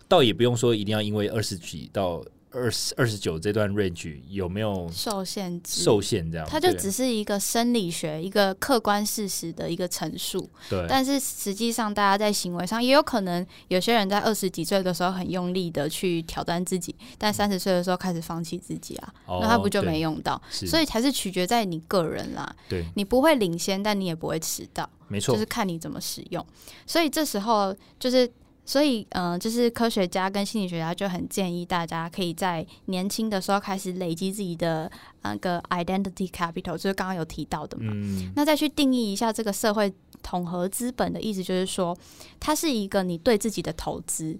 [0.09, 5.83] 倒也不用说一定要因为二十几到二十二十九这段 range 有没有受限制。
[5.83, 20.41] 受限这样，它就只是一个生理学、一个客观事实的一个陈述，对但是实际上，大家在行为上也有可能，有些人在二十几岁的时候很用力的去挑战自己，但三十岁的时候开始放弃自己啊，哦那他不就没用到？
[20.51, 22.57] 是所以还是取决在你个人啦。
[22.67, 26.45] 对，你不会领先，但你也不会迟到，没错就是，看你怎么使用。
[26.87, 28.27] 所以这时候就是。
[28.69, 37.91] 所以，嗯、就是科学家跟心理学家就很建议大家可以在年轻的时候开始累积自己的那个 identity capital，就是刚刚有提到的嘛。
[37.95, 39.91] 嗯，那再去定义一下这个社会
[40.23, 41.97] 统合资本的意思，就是说，
[42.39, 44.39] 它是一个你对自己的投资。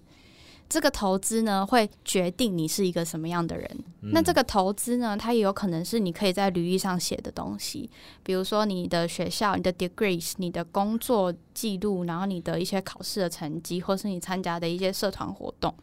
[0.69, 3.67] 这个投资呢，会决定你是一个什么样的人。
[4.03, 7.91] 嗯那这个投资呢，它也有可能是你可以在履历上写的东西，
[8.23, 15.75] 比如说你的学校、你的 degrees、你的工作记录，然后你的一些考试的成绩，或是你参加的一些社团活动。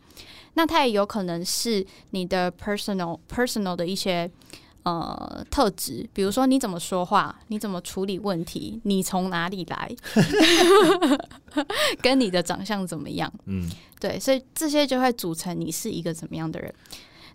[0.53, 4.29] 那它也有可能是你的 personal personal 的一些
[4.85, 9.91] 呃特质，比如说你怎么说话，你怎么处理问题，你从哪里来，
[12.01, 13.31] 跟你的长相怎么样。
[13.45, 13.69] 嗯
[13.99, 16.73] 对，所以这些就会组成你是一个怎么样的人。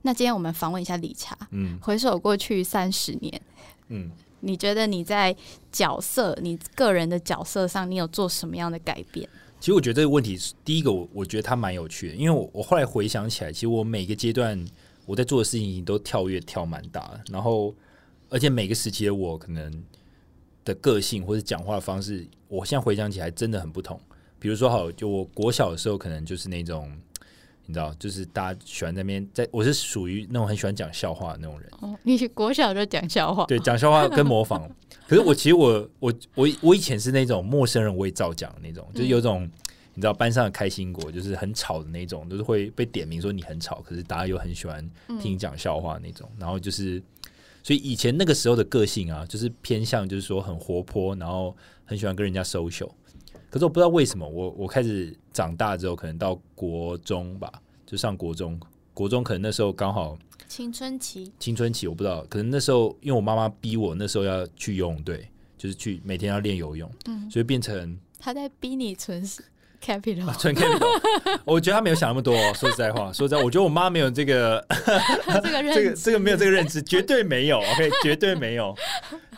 [0.02, 3.42] 那今天我们访问一下理查，嗯回首过去三十年，
[3.88, 4.10] 嗯，
[4.40, 5.34] 你觉得你在
[5.72, 9.28] 角色，你个人的角色上，你有做什么样的改变？
[9.58, 14.64] 其实我觉得这个问题是，第一个我我觉得它蛮有趣的，因为我我后来回想起来，其实我每个阶段
[15.06, 17.74] 我在做的事情都跳跃跳蛮大的，然后
[18.28, 19.82] 而且每个时期的我可能
[20.64, 23.98] 的个性或者讲话的方式，我现在回想起来真的很不同。
[24.38, 26.90] 比如说，好，就我国小的时候，可能就是那种
[27.66, 31.68] 你知道，就是大家喜欢在那边，在我是属于那种很喜欢讲笑话的那种人。
[31.80, 34.70] 哦，你国小就讲笑话，对，讲笑话跟模仿。
[35.06, 39.50] 可是我其实我我我我以前是那种陌生人我也照讲的那种，就是有种
[39.94, 44.88] 你知道班上的开心果，就是很吵的那种，就是会被点名说你很吵，可是大家又很喜欢
[45.20, 46.30] 听你讲笑话那种。
[46.38, 47.02] 然后就是，
[47.62, 52.90] 所以以前那个时候的个性啊，就是偏向就是说很活泼，然后很喜欢跟人家 social。
[53.50, 57.52] 可是我不知道为什么，我我开始长大之后，可能到国中吧，
[57.84, 58.58] 就上国中，
[58.94, 60.16] 国中可能那时候刚好。
[60.46, 69.24] 青春期，青春期我不知道，可能那时候因为我妈妈逼我，那时候要去游泳队，就是去每天要练游泳，嗯，所以变成他在逼你存
[69.80, 71.40] capital，、啊纯 capital。
[71.44, 74.64] 我觉得他没有想那么多、哦，说实在话，说实在，我觉得我妈没有这个
[75.42, 78.74] 这个认这个这个没有这个认知，绝对没有，OK， 绝对没有。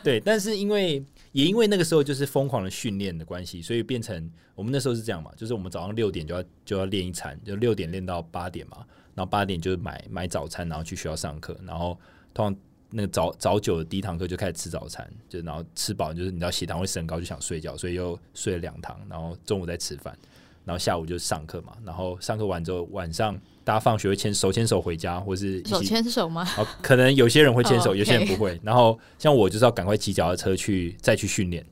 [0.02, 8.78] 对，但是因为也因为那个时候就是疯狂的训练的关系，所以变成我们那时候是这样嘛，就是我们早上六点就要就要练一餐，就六点练到八点嘛。
[9.14, 11.98] 然后八点就是买买早餐，然后去学校上课，然后
[12.32, 12.56] 通常
[12.88, 20.16] 那个早早九的第一堂课就开始吃早餐，就然后吃饱就是你知道血糖会升高，就想睡觉，所以又睡了两堂，然后中午再吃饭，
[20.64, 26.48] 然后下午就上课嘛，然后上课完之后晚上大家放学会牵手牵手回家，或是一手起牵手吗？
[26.56, 28.60] 哦，可能有些人会牵手，哦有些人 OK 不会。
[28.62, 31.64] 然后像我就是要赶快骑脚踏车去再去训练，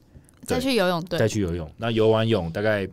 [0.47, 1.71] 对再去游泳再队，去游泳。
[1.77, 2.89] 那游完泳大概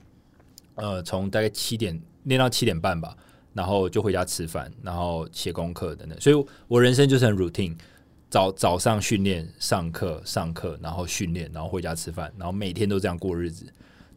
[0.75, 3.15] 呃从大概七点练到七点半吧，
[3.53, 6.19] 然后就回家吃饭，然后写功课等等。
[6.21, 7.75] 所以我人生就是很 routine，
[8.29, 13.65] 早早上训练、上课、上课，然后训练，然后回家吃饭，然后每天都这样过日子。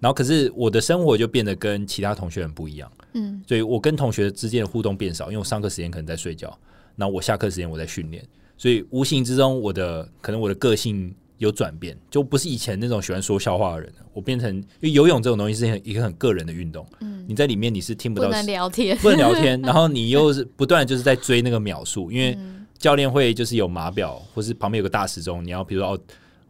[0.01, 6.59] 然后可是我的生活就变得跟其他同学很不一样，嗯，所以我跟同学之间的互动变少，因为我上课时间可能在睡觉，
[6.97, 17.25] 然后我下课时间我在训练，所以无形之中我的可能我的个性有转变，就不是以前那种喜欢说笑话的人，我变成因为游泳这种东西是很一个很个人的运动，嗯。
[17.29, 22.57] 你在里面你是听不到不能聊天，不能聊天， 然后你又是不断就是在追那个秒数，因为嗯。
[22.79, 26.01] 教练会就是有码表，或是旁边有个大时钟，你要比如说哦，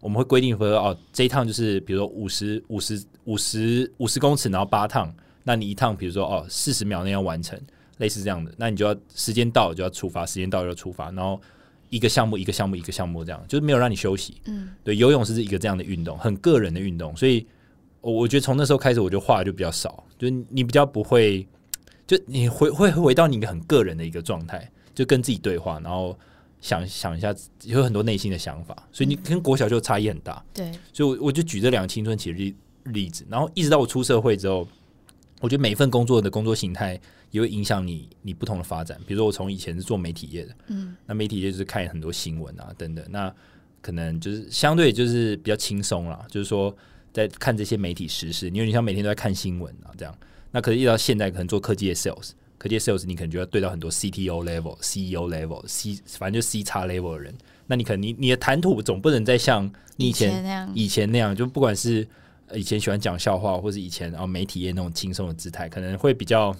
[0.01, 7.61] 我们会规定说哦，这一趟就是比如说五十五十五十五十公尺，然后八趟，那你一趟比如说哦四十秒内要完成，
[7.99, 11.41] 类似这样的，那你就要时间到了就要出发，时间到了就要出发，然后
[11.91, 14.41] 一个项目一个项目一个项目这样，就是没有让你休息。
[14.47, 17.47] 嗯对，游泳是一个这样的运动，很个人的运动，所以
[18.01, 21.47] 我我觉得从那时候开始，我就话就比较少，就是你比较不会，
[22.07, 26.19] 就你回会回到你一个很个人的一个状态，就跟自己对话，然后
[26.61, 30.44] 想想一下，有很多内心的想法，所以你跟国小就差异很大。
[30.53, 34.66] 对，所以我我就举这两个青春期的例例子，然后一直到我出社会之后，
[35.40, 38.99] 我觉得每一份工作的工作形态也会影响你你不同的发展。
[39.07, 43.35] 比如说我从以前是做媒体业的，嗯那媒体业就是看很多新闻啊等等，那
[43.81, 46.75] 可能就是相对就是比较轻松啦，就是说
[47.12, 50.14] 在看这些媒体时事，你有点像每天都在看新闻啊这样。
[50.53, 57.35] 那可是一直到现在，可能做科技的 sales，科技的 sales 你可能就要对到很多 CTO level、CEO level、C 反正就 C 叉 level 的人，
[57.66, 59.64] 那你可能你你的谈吐总不能再像
[59.96, 62.07] 你以前那样，以前那样，就不管是
[62.49, 66.55] 呃以前喜欢讲笑话，或是以前然后媒体业那种轻松的姿态，可能会比较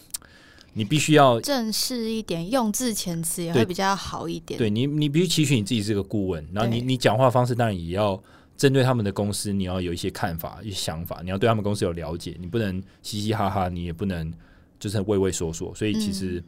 [0.72, 4.56] 你必须要正式一点，用字遣词也对会比较好一点。
[4.56, 8.18] 对你你必须期许你自己是个顾问，然后你你讲话方式当然也要
[8.56, 14.32] 针对他们的公司，你要有一些看法、一些想法，你要对他们公司有了解，你不能嘻嘻哈哈，你也不能
[14.80, 15.72] 就是很畏畏缩缩。
[15.74, 16.42] 所以其实、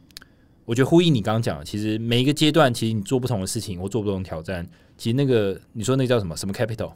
[0.65, 4.67] 我觉得呼应你刚刚讲的，其实每一个阶段，其实你做不同的事情或做不同挑战，
[4.97, 6.91] 其实那个你说那个叫什么什么 capital。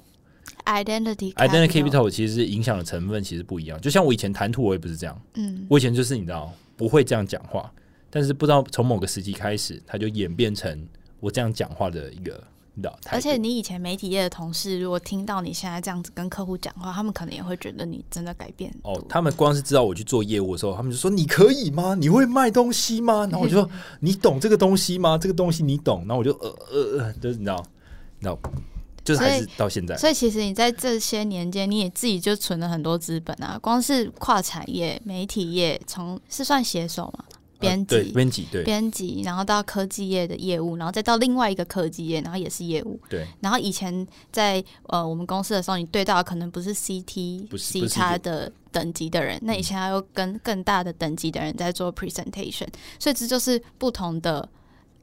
[0.66, 3.80] identity identity capital 其实影响的成分其实不一样。
[3.80, 7.72] 就像我以前谈吐，我也不是这样，嗯，我以前就是你知道不会这样讲话，
[8.10, 10.86] 但是不知道从某个时期开始，它就演变成
[11.20, 12.42] 我这样讲话的一个
[12.78, 12.98] 你知道。
[13.10, 18.74] 而且你以前媒体业的同事，如果听到你现在这样子跟客户讲话，他们可能也会觉得你真的改变。
[18.84, 21.96] 哦，他们光是知道我去做业务的时候，他们就说：“你可以吗？
[21.96, 25.18] 你会卖东西吗？” 然后我就说：“你懂这个东西吗？
[25.18, 27.66] 这个东西你懂？”然后我就呃呃呃，就是你知道，
[28.20, 28.40] 你知道，
[29.04, 33.58] 就是还是到现在，所以其实你在这些年间，你也自己就存了很多资本啊。
[33.62, 37.24] 光是跨产业、媒体业，从是算写手嘛，
[37.60, 43.00] 编辑、编辑对编辑，然后到科技业的业务，然后再到另外一个科技业，然后也是业务。
[43.10, 52.68] 对然后以前在呃我们公司的时候，你对到的可能不是 CT、不是 C 不是叉的等级的人，那以前还有跟更大的等级的人在做 presentation，
[53.00, 54.48] 所以这就是不同的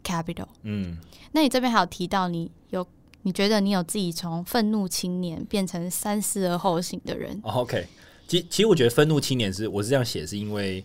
[0.05, 0.47] capital。
[0.63, 0.97] 嗯，
[1.33, 2.87] 那你这边还有提到你有，
[3.23, 7.41] 你觉得你有自己从愤怒青年变成三思而后行的人？
[7.43, 7.87] 哦 OK，
[8.29, 10.85] 其其实我觉得愤怒青年是我是这样写，是因为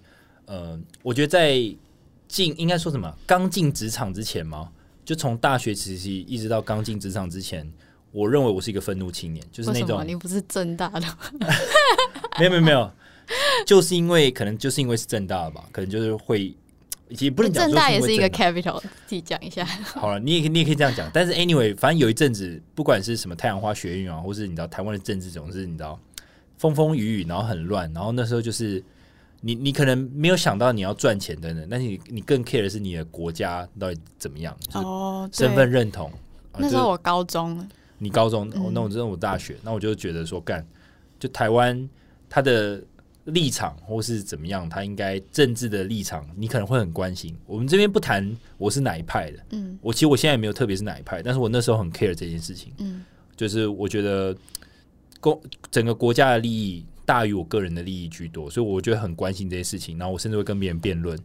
[0.49, 1.53] 呃，我觉得在
[2.27, 4.71] 进应该说什么刚进职场之前嘛，
[5.05, 7.71] 就从大学时期一直到刚进职场之前，
[8.11, 11.05] 我认为我是一个愤怒青年，就是那种你不是正大的？
[12.39, 12.91] 没有没有没有，
[13.63, 16.55] 就是因为可能就是因为是正大的吧，可能就是会。
[17.11, 19.65] 其实不能讲正大也是一个 capital，自己讲一下。
[19.95, 25.99] 好了，你也可以你也可以这样讲，但是 anyway，反正有一阵子，不管是什么太阳花学运啊，或是你知道台湾的政治总是你知道
[26.57, 28.83] 风风雨雨，然后很乱，然后那时候就是
[29.41, 36.11] 你你可能没有想到你要赚钱等等，但是你你更 care 的是你的国家到底怎么样，就是哦，身份认同。
[36.57, 37.65] 那时候我高中，
[37.97, 40.65] 你高中，嗯哦那我真的我大学，那我就觉得说干，
[41.19, 41.89] 就台湾
[42.29, 42.81] 它的
[43.25, 47.33] 立场或是怎么样，它应该政治的立场，你可能会很关心。
[47.45, 49.39] 我们这边不谈我是哪一派的。
[49.51, 53.05] 嗯我其实我现在也没有特别是哪一派，但是我那时候很 care 这件事情，嗯
[53.37, 54.35] 就是我觉得
[55.21, 61.17] 公整个国家的利益大于我个人的利益居多，所以我觉得很关心这些事情，然后我甚至会跟别人辩论，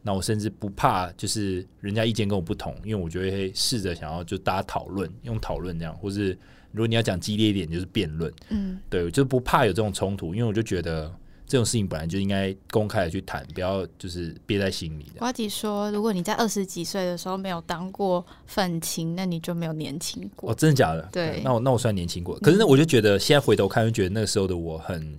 [0.00, 6.38] 那我甚至不怕就是人家意见跟我不同，因为我就会试着想要就大家讨论，用讨论这样，或是
[6.70, 11.12] 如果你要讲激烈一点，就是辩论，嗯，对，我就不怕有这种冲突，因为我就觉得
[11.44, 15.18] 这种事情本来就应该公开的去谈，不要就是憋在心里的。
[15.18, 20.50] 瓜吉说，如果你在二十几岁的时候没有当过愤青，那你就没有年轻过。
[20.50, 21.06] 哦，真的假的？
[21.12, 25.18] 对那我那我算年轻过，可是呢，我就觉得现在回头看，就觉得那个时候的我很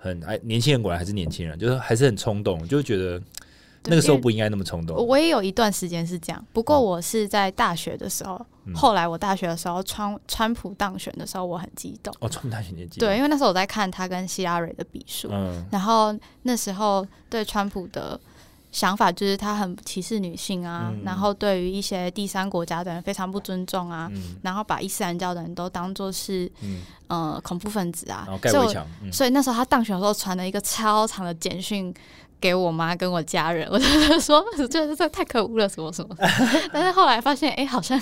[0.00, 3.20] 很哎，年轻人果然还是年轻人，就是还是很冲动，就觉得
[3.84, 4.96] 那个时候不应该那么冲动。
[5.06, 8.34] 我也有一段时间是这样，不过我是在大学的时候，
[8.64, 12.14] 嗯后来我大学的时候，川川普当选的时候，我很激动。
[12.20, 18.18] 哦，川普大学年纪对，，因为那时候我在看他跟希拉蕊的比数，嗯然后那时候对川普的
[18.72, 21.02] 想法就是他很歧视女性啊，嗯。
[21.04, 24.36] 然后对于一些第三国家的人非常不尊重啊，嗯。
[24.42, 28.24] 然后把伊斯兰教的人都当做是嗯，呃恐怖分子啊。
[28.26, 29.12] 然后，盖所以我围墙，嗯。
[29.12, 31.92] 所以那时候他当选的时候传了一个超长的简讯
[32.40, 33.84] 给我妈跟我家人， 我就
[34.20, 36.16] 说我觉得这太可恶了，什么什么。
[36.72, 38.00] 但是后来发现，哎、好像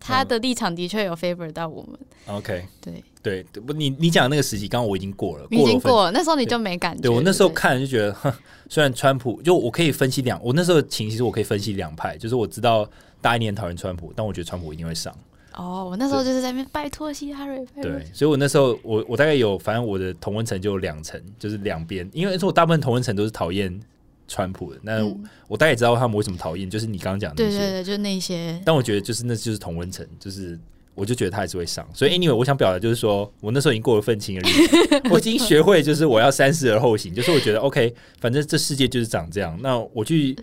[0.00, 1.98] 他的立场的确有 favor 到我们。
[2.26, 7.02] ，OK，对，对，不，你你讲那个时期，刚刚我已经过了，你已经过了，那时候你就没感觉。
[7.02, 8.32] 对我那时候看就觉得，哼，
[8.68, 12.84] 虽然川普就我可以分析两，我那时候情其实我可以分析两派，就是我知道
[13.20, 15.16] 大家一定很讨厌川普，但我觉得川普一定会上。
[15.56, 23.80] 哦，我那时候就是在那边拜托希拉蕊，拜托对，所以我那时候我我大概有，反正我的同温层就有两层，就是两边，因为说我大部分同温层都是讨厌
[24.28, 27.56] 川普的，那、嗯我大概也知道他们为什么讨厌，就是你刚刚讲的那些。
[27.56, 28.60] 对对对，就那些。
[28.64, 30.58] 但我觉得就是那就是同温层，就是
[30.94, 31.88] 我就觉得他还是会上。
[31.94, 40.36] 所以 anyway，我想表达就是说我那时候已经过了愤青的日子， 我已经学会就是我要三思而后行，就是我觉得 OK，反正这世界就是长这样，那我去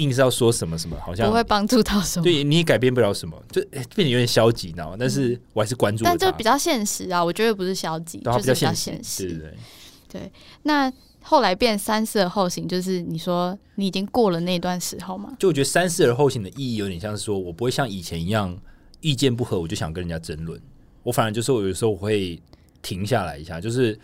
[0.00, 4.96] 硬是要说什么什么，好像不会帮助到什么，对你也改变不了什么，就诶变得有点消极，你知道吗？
[4.98, 6.44] 但是我还是关注但就比。
[6.44, 7.24] 较现实啊。
[7.24, 9.38] 我觉得不是消极，就是比较现现实，对实。
[9.38, 10.32] 对对。
[10.62, 10.92] 那
[11.22, 15.34] 后来变三思而后行，就是你说你已经过了那段时候嘛？
[15.38, 18.56] 就我觉得三思而后行的意义有点像是说，我不会像以前一样
[19.00, 20.60] 意见不合我就想跟人家争论，
[21.02, 22.40] 我反而就是我有时候我会
[22.82, 23.96] 停下来一下，就是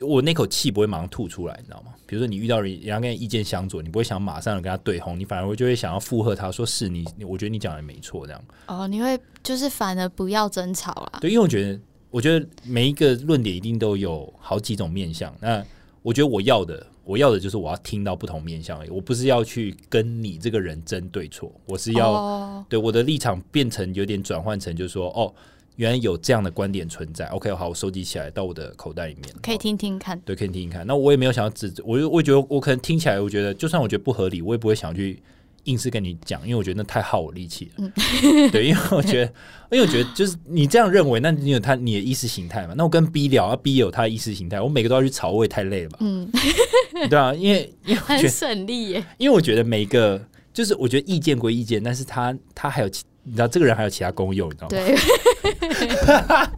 [0.00, 1.92] 我那口气不会马上吐出来，你知道吗？
[2.06, 11.18] 比如说你遇到人人家跟你意见相左，你不会想马上跟他对轰，你反而会就会想要附和他说是你，你我觉得你讲的没错，这样哦，你会就是反而不要争吵啊。
[11.20, 11.80] 对，因为我觉得
[12.10, 15.64] 我觉得每一个论点一定都有好几种面向，那
[16.02, 16.86] 我觉得我要的。
[17.06, 25.30] 我要的就是我要听到不同面向而已，我不是要去跟你这个人争对错，我是要、哦，对我的立场变成有点转换成，就是说，哦，
[25.76, 27.26] 原来有这样的观点存在。
[27.26, 30.18] OK，好，我收集起来到我的口袋里面，可以哦听听看。
[30.20, 30.86] 对，可以听听看。
[30.86, 35.20] 那我也没有想要指，我我觉得我可能听起来，我觉得就算我觉得不合理，我也不会想去
[35.64, 37.72] 硬是跟你讲，因为我觉得那太耗我力气了。
[37.78, 37.92] 嗯
[38.52, 39.32] 对，因为我觉得，
[39.72, 42.74] 因为我觉得就是你这样认为，那你有他你的意识形态嘛？
[42.76, 45.98] 那我跟 B 聊，啊 B 有他的意识形态，我每个都要去吵，我也太累了吧？
[46.02, 46.30] 嗯，
[47.08, 49.04] 对啊，因为因为很得省力耶。
[49.18, 50.22] 因为我觉得每一个
[50.52, 54.70] 就是我觉得意见归意见，但是他他还有其你知道这个人还有其他功用，你知道吗？
[54.70, 54.94] 对，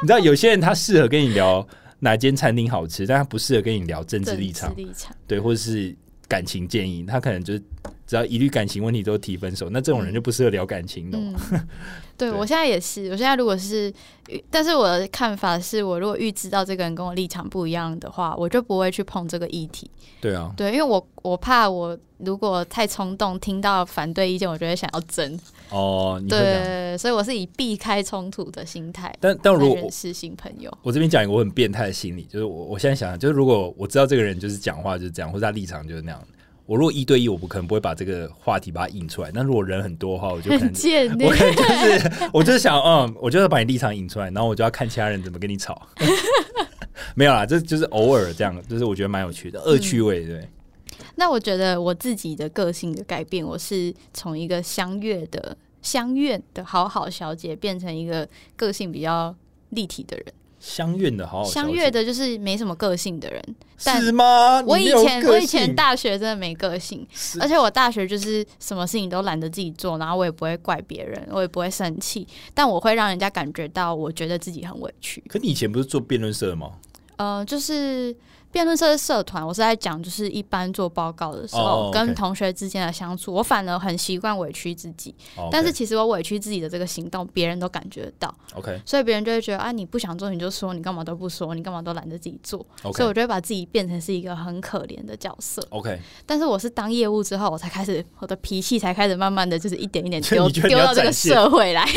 [0.00, 1.64] 你知道有些人他适合跟你聊
[1.98, 5.14] 哪间餐厅好吃，但他不适合跟你聊政治立场，治立场。
[5.26, 5.94] 对，或者是
[6.28, 7.62] 感情建议，他可能就是
[8.12, 11.40] 只要一律感情问题都提分手，那这种人就不适合聊感情，懂吗？
[11.52, 11.68] 嗯，
[12.18, 13.90] 对对我现在也是，我现在如果是，
[14.50, 19.90] 但是我的看法是我如果预知到这个人跟我立场不一样的话，我就不会去碰这个议题。
[20.20, 25.40] 对啊，对，因为我我怕我如果太冲动，听到反对意见，我就会想要争。
[25.70, 26.22] 哦。
[26.28, 30.70] 对，所以我是以避开冲突的心态但但如果我认识新朋友。
[30.82, 36.22] 我这边讲一个我很变态的心理，就是我我现在想，就是如果我知道这个人就是讲话就是这样，或者他立场就是那样，
[36.66, 39.30] 我如果一对一，我不可能不会把这个话题把它引出来。
[39.34, 41.30] 那如果人很多的话，我就可能很贱我。
[41.30, 45.80] 可能就是，我就是想，嗯，我就是把你立场引出来，然后我就要看其他人怎么跟你吵。
[47.14, 50.48] 没有啦，这就是偶尔这样，就是我觉得蛮有趣的，恶趣味，对。
[51.16, 59.34] 那我觉得我自己的个性的改变，我是从一个相悦的相悦的好好小姐，变成一个个性比较
[59.70, 60.26] 立体的人。
[60.62, 63.42] 相悦的好好相悦的就是没什么个性的人。
[63.84, 64.62] 但是吗？
[64.62, 67.04] 我以前我以前大学真的没个性，
[67.40, 75.20] 而且我大学就是什么事情都懒得自己做，然后我也不会怪别人，我也不会生气，但我会让人家感觉到我觉得自己很委屈。
[75.26, 76.70] 可你以前不是做辩论社的吗？
[77.16, 78.14] 呃，就是
[78.52, 88.78] 辩论社的社团，我是在讲就是一般做报告的时候、跟同学之间的相处，我反而很习惯委屈自己，哦但是其实我委屈自己的这个行动，别人都感觉得到，OK。
[88.84, 92.64] 所以别人就会觉得啊，你不想做你就说，你干嘛都不说，你干嘛都懒得自己做。
[92.82, 95.66] OK 所以我就会把自己变成是一个很可怜的角色。
[95.70, 101.88] OK，但是我是当业务之后，我才开始我的脾气才开始慢慢的就是一点一点丢丢到这个社会来。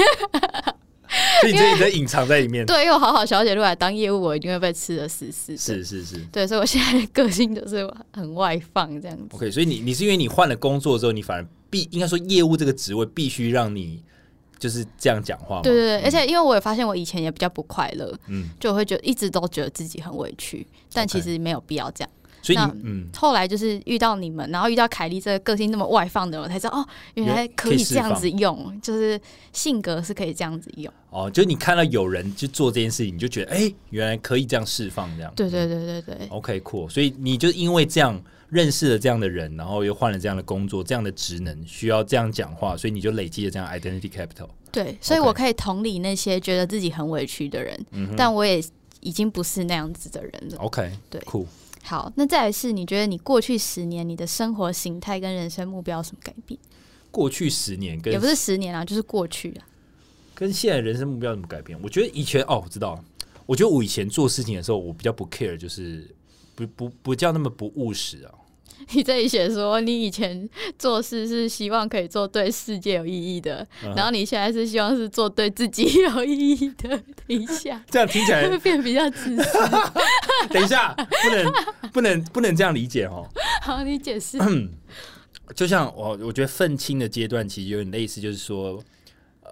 [1.41, 2.66] 所以你这你在隐藏在里面。
[2.66, 5.32] 对，因为我好好小姐如果来当业务，我一定会被吃的死。
[5.32, 9.24] 是是是对，所以我现在的个性就是很外放这样子。
[9.32, 14.01] OK，所以你你是因为你换了工作之后，你反而必应该说业务这个职位必须让你
[14.57, 15.61] 就是这样讲话吗？
[15.63, 22.09] 对对对，而且因为我也发现我以前也比较不快乐，嗯，就会觉得一直都觉得自己很委屈，但其实没有必要这样。
[22.46, 29.20] 所以嗯后来就是遇到你们，然后遇到凯莉这个个性那么外放的人，我才知道哦，原来可以这样子用，就是
[29.52, 30.93] 性格是可以这样子用。
[31.10, 35.34] 哦，就是你看到有人去做这件事情，你就觉得哎、原来可以这样释放这样。
[35.36, 44.50] 对对对对对，OK，酷、所以你就因为这样认识了这样的人，然后又换了这样的工作，这样的职能需要这样讲话，所以你就累积了这样 identity capital。
[44.72, 47.86] 对，所以我可以同理那些觉得自己很委屈的人，
[48.16, 48.62] 但我也
[49.00, 50.58] 已经不是那样子的人了。
[50.58, 51.48] OK，对酷。
[51.86, 56.60] 好，那再来是你觉得你过去十年你的生活形态跟人生目标有什么改变？
[57.12, 59.68] 过去十年跟也不是十年啊，就是过去啊。
[60.34, 61.80] 跟现在人生目标有什么改变？
[61.82, 63.02] 我觉得以前哦，我知道，
[63.46, 66.14] 我觉得我以前做事情的时候，我比较不 care，就是
[66.56, 68.34] 不不不叫那么不务实啊。
[68.93, 70.47] 你这里写说你以前
[70.78, 76.89] 做事是希望可以做对世界有意义的，嗯然后你现在是希望是做对自己有意义的。
[77.28, 79.59] 等一下， 这样听起来会，变比较自私。
[80.49, 80.93] 等一下，
[81.24, 81.53] 不能
[81.91, 83.28] 不能不能这样理解哦。
[83.61, 84.38] 好，你解释。
[85.55, 88.84] 就像我，我觉得愤青的阶段其实有点类似，就是说，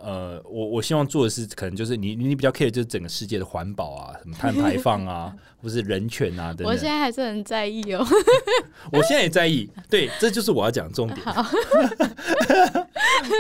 [0.06, 5.34] 呃，我我希望做的是，可能就是你你比较 care 就是整个世界的环保啊，什么碳排放啊，
[5.64, 6.68] 或是人权啊等等。
[6.68, 8.06] 我现在还是很在意哦。
[8.92, 11.20] 我现在也在意，对，这就是我要讲的重点。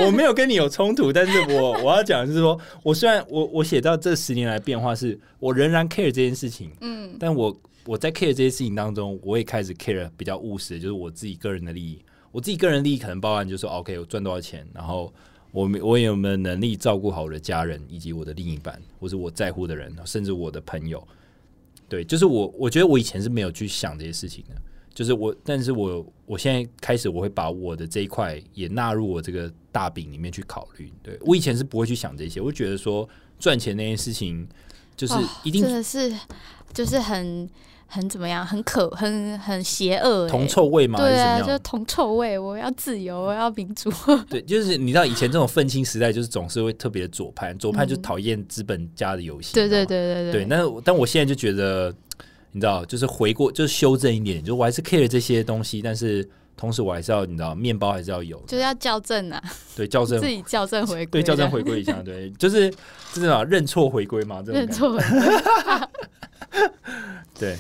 [0.05, 7.53] 我没有跟你有冲突，但是我我要讲的是说，我虽然我我写到这十年来变化是，我仍然 care 这件事情，嗯，但我
[7.86, 12.01] 我在 care 这些事情当中，我也开始 care 比较务实的，就是我自己个人的利益。
[12.32, 15.14] 我自己个人利益可能包含就是说，OK，我赚多少钱，然后
[15.54, 21.01] 我我有没有能力照顾好我的家人以及我的另一半，或是我在乎的人，甚至我的朋友。
[21.88, 24.56] 对，就是我，我觉得我以前是没有去想这些事情的，
[24.95, 30.91] 就是我，但是我我现在开始，我会把我的这一块也纳入我这个大饼里面去考虑。
[31.04, 34.47] 对我以前是不会去想这些，我觉得说赚钱那件事情
[34.95, 36.12] 就是一定真的是，
[36.74, 37.47] 就是很
[37.94, 41.00] 很怎么样，很可很很邪恶、欸，铜臭味吗？
[41.00, 41.39] 对啊？
[41.39, 42.39] 就铜臭味。
[42.39, 43.91] 我要自由，我要民主。
[44.28, 49.54] 对，就是你知道以前这种愤青时代，就是总是会特别的左派，左派就讨厌资本家的游戏。
[49.54, 51.94] 对对对对对，那但我现在就觉得，
[52.52, 56.28] 你知道，就是回过，就是修正一点，就我还是 care 这些东西，但是
[56.58, 59.39] 同时我还是要，你知道，面包还是要有，就是要校正啊，
[59.76, 62.72] 对，校正自，己校正回归，对，校正回归一下，对，就是
[63.14, 64.72] 就是啊，认错回归嘛，这种认。
[64.72, 65.88] 错回归。
[67.39, 67.58] 对，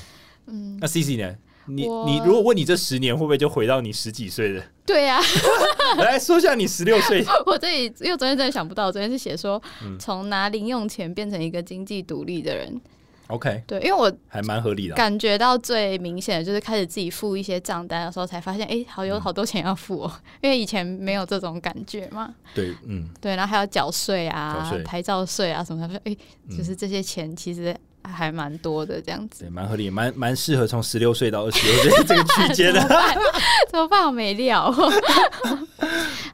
[0.53, 1.35] 嗯，那 C C 呢？
[1.65, 4.61] 你你如果问你这十年会不会就回到你十几岁的？
[4.85, 5.19] 对呀、
[5.97, 12.81] 来说一下你十六岁， 我这里因为昨天真的想不到，昨天是写说嗯从拿零用钱变成一个经济独立的人。
[13.27, 14.97] OK，对，因为我还蛮合理的啊。
[14.97, 22.35] 感觉到最明显的就是开始自己付一些账单的时候，才发现哎、诶好有嗯好多钱要付哦，因为以前没有这种感觉嘛。
[22.53, 26.15] 对，嗯，对，然后还要缴税啊缴税、牌照税啊什么的，说哎、
[26.49, 27.73] 嗯就是这些钱其实
[28.03, 29.49] 还蛮多的，这样子对，。
[29.49, 32.81] 蛮合理，蛮蛮适合从十六岁到二十六岁这个区间的。
[32.81, 32.89] 怎？
[33.71, 34.05] 怎么办？
[34.07, 34.73] 我没料。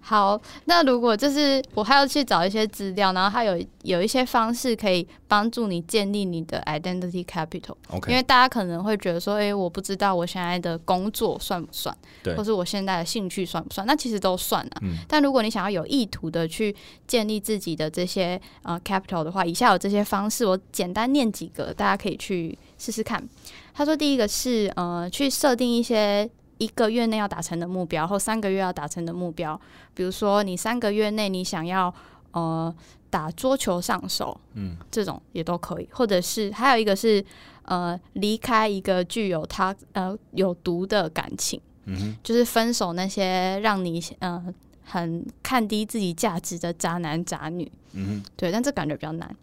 [0.09, 7.75] 好，那如果就是我还要去找一些资料，然后它有有一些方式可以帮助你建立你的 identity capital。
[7.91, 13.85] 因 OK，为大家可能会觉得说，哎、我不知道我现在的工作算不算，对或是我现在的兴趣算不算？
[13.85, 14.81] 那其实都算啊。
[14.81, 23.23] 嗯但如果你想要有意图的去建立自己的这些呃 capital 的话，以下有这些方式，我简单念几个，大家可以去试试看。
[23.75, 26.27] 他说，第一个是呃，去设定一些
[26.59, 29.59] 一个月内要达成的目标，或三个月要达成的目标。
[29.93, 31.93] 比如说，你三个月内你想要
[32.31, 32.73] 呃
[33.09, 35.89] 打桌球上手，嗯，这种也都可以。
[35.91, 37.23] 或者是还有一个是
[37.63, 44.53] 呃离开一个具有他呃有毒的感情，嗯哼，就是分手那些让你呃
[44.83, 47.71] 很看低自己价值的渣男渣女。
[47.93, 49.35] 嗯哼，对，但这感觉比较难。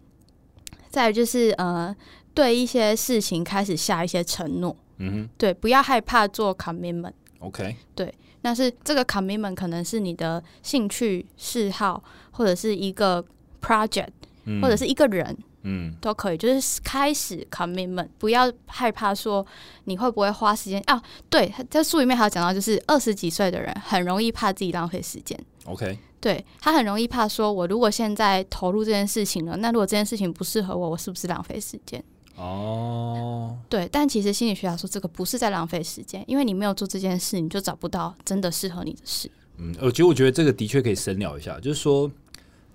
[0.89, 1.93] 再来就是呃，
[2.33, 7.13] 对一些事情开始下一些承诺，嗯对，不要害怕做 commitment。
[7.39, 13.23] ，OK，对但是这个 commitment 可能是你的兴趣嗜好，或者是一个
[13.61, 14.09] project，、
[14.45, 19.45] 嗯，或者是一个人嗯都可以，就是开始 commitment，不要害怕说
[19.83, 21.01] 你会不会花时间啊？
[21.29, 25.37] 对，在书里面还有讲到，就是二十几岁的人很容易怕自己浪费时间。
[25.65, 32.01] ，OK，对他很容易怕说，我如果现在投入这件事情了，那如果这件事情不适合我，我是不是浪费时间？
[32.37, 39.29] 哦，对，但其实心理学家说这个不是在浪费时间，因为你没有做这件事，你就找不到真的适合你的事。
[39.57, 42.11] 嗯，我觉得我觉得这个的确可以深聊一下，就是说，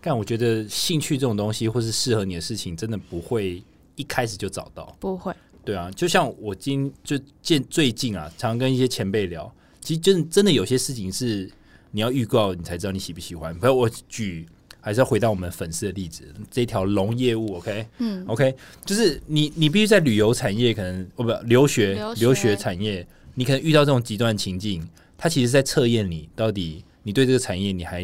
[0.00, 3.62] 但，我觉得兴趣这种东西，或是适合你的事情，真的不会
[3.94, 4.96] 一开始就找到。
[4.98, 5.32] 不会，
[5.64, 11.48] 对啊，就像我今就见最近啊，常跟一些前辈聊，其实真真的有些事情是
[11.92, 13.56] 你要预告，你才知道你喜不喜欢。
[13.56, 14.48] 不要我举，
[14.82, 18.54] 还是要回到我们粉丝的例子，这条龙业务，OK，嗯，OK，
[18.84, 28.02] 就是你你必须在旅游产业，可能哦不留学留学产业，你可能遇到这种极端情境，它其实在测验你到底你对这个产业你还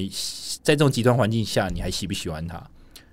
[0.63, 2.65] 在这种极端环境下你还喜不喜欢它。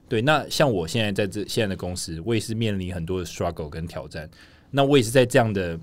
[0.08, 4.30] 对，那像我现在在这现在的公司，我也是面临很多的 struggle 跟挑战。
[4.70, 5.80] 那我也是在这样的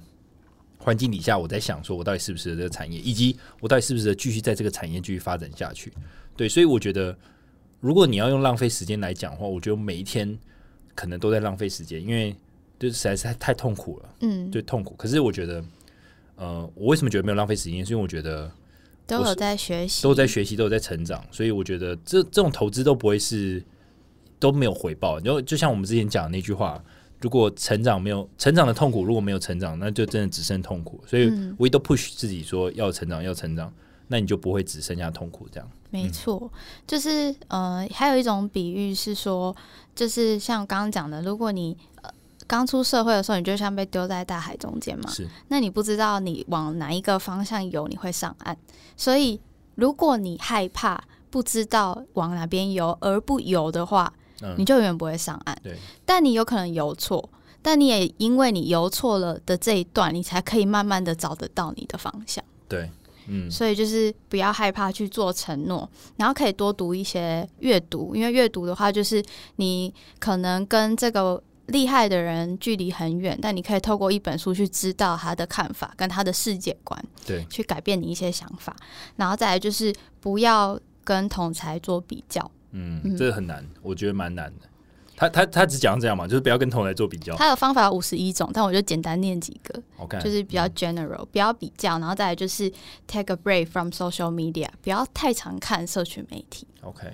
[0.78, 5.92] 环境底下，我在想说，我到底适不适合这个产业，以及我到底是不是继续在这个产业继续发展下去。
[6.36, 7.16] 对，所以我觉得，
[7.82, 10.38] 如果你要用浪费时间来讲的话，我觉得每一天
[10.94, 12.32] 可能都在浪费时间，因为
[12.78, 14.94] 就实在是太太痛苦了，嗯，对，痛苦。
[14.96, 15.64] 可是我觉得，
[16.36, 17.84] 呃，我为什么觉得没有浪费时间？
[17.84, 18.48] 是因为我觉得
[19.04, 23.60] 都有在学习，都有在学习，都有在成长，所以我觉得这这种投资都不会是
[24.38, 25.18] 都没有回报。
[25.18, 26.80] 然后就像我们之前讲的那句话，
[27.20, 31.02] 如果成长没有成长的痛苦，如果没有成长，那就真的只剩痛苦。
[31.04, 33.74] 所以嗯我也都 push 自己说要成长，要成长，
[34.06, 35.68] 那你就不会只剩下痛苦这样。
[35.92, 36.50] 没错，
[36.86, 39.54] 就是呃，还有一种比喻是说，
[39.94, 42.10] 就是像刚刚讲的，如果你呃
[42.46, 48.56] 刚出社会的时候，你就像被丢在大海中间嘛，是，那你不知道你往哪一个方向游，你会上岸。
[48.96, 49.38] 所以，
[49.74, 55.56] 如果你害怕不知道往哪边游而不游的话，嗯你就永远不会上岸。
[55.62, 57.28] 对，但你有可能游错，
[57.60, 62.42] 但你也因为你游错了的这一段，你才可以慢慢的找得到你的方向。
[62.68, 62.90] 对，
[63.34, 69.24] 嗯，所以就是不要害怕去做承诺，然后可以多读一些阅读，因为阅读的话，就是
[69.56, 78.76] 你可能跟这个厉害的人距离很远，但你可以透过一本书去知道他的看法跟他的世界观，对，去改变你一些想法。
[79.16, 84.68] 然后再来就是不要跟同才做比较，嗯，嗯这个很难，我觉得蛮难的。
[85.16, 87.36] 他他他只讲这样嘛，就是不要跟同来做比较。
[87.36, 89.80] 他的方法五十一种，但我就简单念几个。
[89.98, 92.70] ，OK，，就是比较 general，不要比较，然后再来就是
[93.06, 97.10] take a break from social media，不要太常看社群媒体，OK。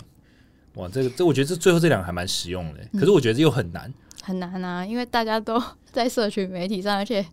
[0.75, 3.93] 哇，这个这我觉得这最后这两个还蛮实用的，嗯可是我觉得又很难。
[4.23, 7.25] 很难啊，因为大家都 在社群媒体上，而且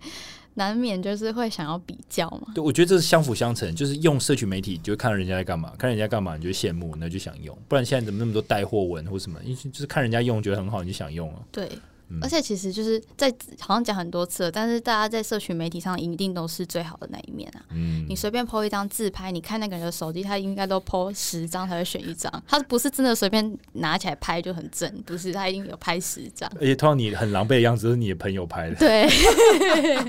[0.56, 2.54] 难免就是会想要比较嘛。
[2.56, 7.58] 对，我觉得这是相辅相成，就是用社群媒体，就会看人家在干嘛，看人家干嘛，你就羡慕，那就想用。
[7.68, 9.40] 不然现在怎么那么多带货文或什么？
[9.44, 11.46] 因为就是看人家用，觉得很好，你就想用了。
[11.52, 11.70] 对，
[12.10, 17.62] 嗯而且其实就是在好像讲很多次了，但是大家在社群媒体上一定都是最好的那一面啊。
[17.72, 26.50] 嗯你，随便 PO 一张自拍，你看那个人的手机，他应该都 PO 十张才会选一张，他不是真的随便拿起来拍就很正，不是，他一定有拍十张。
[26.60, 28.76] 而且通常你很狼狈的样子是你的朋友拍的。
[28.76, 29.08] 对，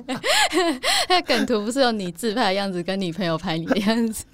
[1.08, 4.24] 那梗图不是有你自拍的样子，跟你朋友拍你的样子。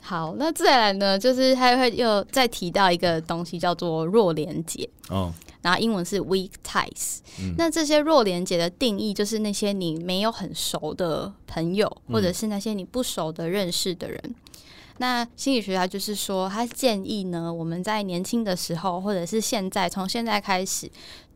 [0.00, 5.32] 好，那再来呢，就是他会又再提到一个东西叫做弱连接，哦，
[5.62, 7.18] 然后英文是 weak ties。
[7.40, 14.34] 嗯那这些弱连接的定义，就是那些你没有很熟的朋友，嗯或者是那些你不熟的认识的人。
[15.00, 20.90] 那心理学家就是说，他建议呢，我们在年轻的时候，或者是现在，从现在开始，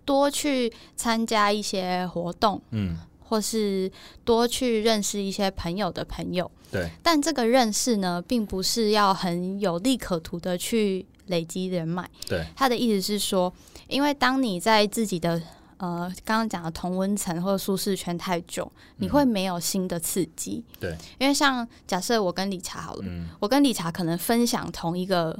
[0.04, 3.88] 多去参加一些活动，嗯，或是
[4.24, 6.50] 多去认识一些朋友的朋友。
[6.72, 12.10] 对，但这个认识呢，并不是要很有利可图的去累积人脉。
[12.26, 13.52] 对，他的意思是说，
[13.92, 15.40] 因为当你在自己的
[15.76, 20.64] 呃刚刚讲的同温层或者舒适圈太久，你会没有新的刺激。
[20.80, 25.38] 对，因为像假设我跟理查好了，嗯，我跟理查可能分享同一个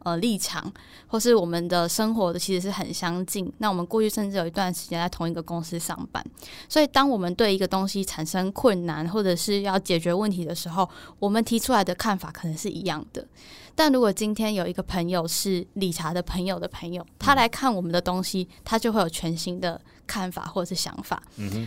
[0.00, 0.72] 呃立场，
[1.06, 3.50] 或是我们的生活的其实是很相近。
[3.58, 6.24] 那我们过去甚至有一段时间在同一个公司上班，
[6.68, 10.88] 所以当我们对一个东西产生困难，或者是要解决问题的时候，
[11.18, 13.26] 我们提出来的看法可能是一样的。
[13.74, 21.22] 但如果今天有一个朋友是理查的朋友的朋友，他来看我们的东西，他就会有全新的看法或者是想法。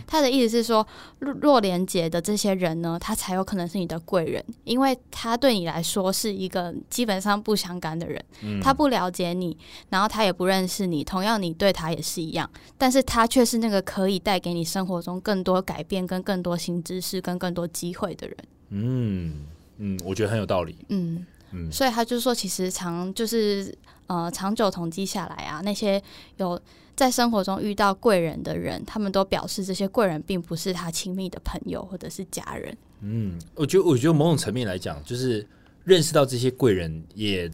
[0.06, 0.86] 他的意思是说，
[1.18, 8.24] 弱弱连接的这些人呢，他才有可能是你的贵人，因为他对你来说是一个基本上不相干的人，
[8.62, 9.56] 他不了解你，
[9.90, 12.48] 然后他也不认识你，同样你对他也是一样，
[12.78, 18.36] 但是他却是那个可以带给你生活中更多改变、跟更多新知识、跟更多机会的人。
[18.70, 19.32] 嗯
[19.78, 20.76] 嗯，我觉得很有道理。
[20.88, 21.26] 嗯。
[21.70, 23.74] 所以他就说，其实长就是
[24.06, 26.02] 呃，长久统计下来啊，那些
[26.36, 26.60] 有
[26.94, 32.76] 在生活中遇到贵人的人，他们都表示这些贵人并不是他亲密的朋友或者是家人。
[33.00, 35.46] 嗯，我觉得，我觉得某种层面来讲，就是
[35.84, 37.50] 认识到这些贵人，也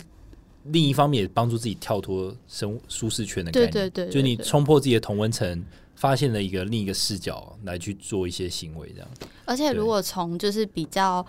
[0.64, 3.70] 另一方面也帮助自己跳脱生舒适圈的概念。
[3.70, 5.64] 对对对，就你冲破自己的同温层。
[5.97, 9.09] 发现了一个另一个视角来去做一些行为，这样。
[9.45, 11.24] 而且，如果从就是比较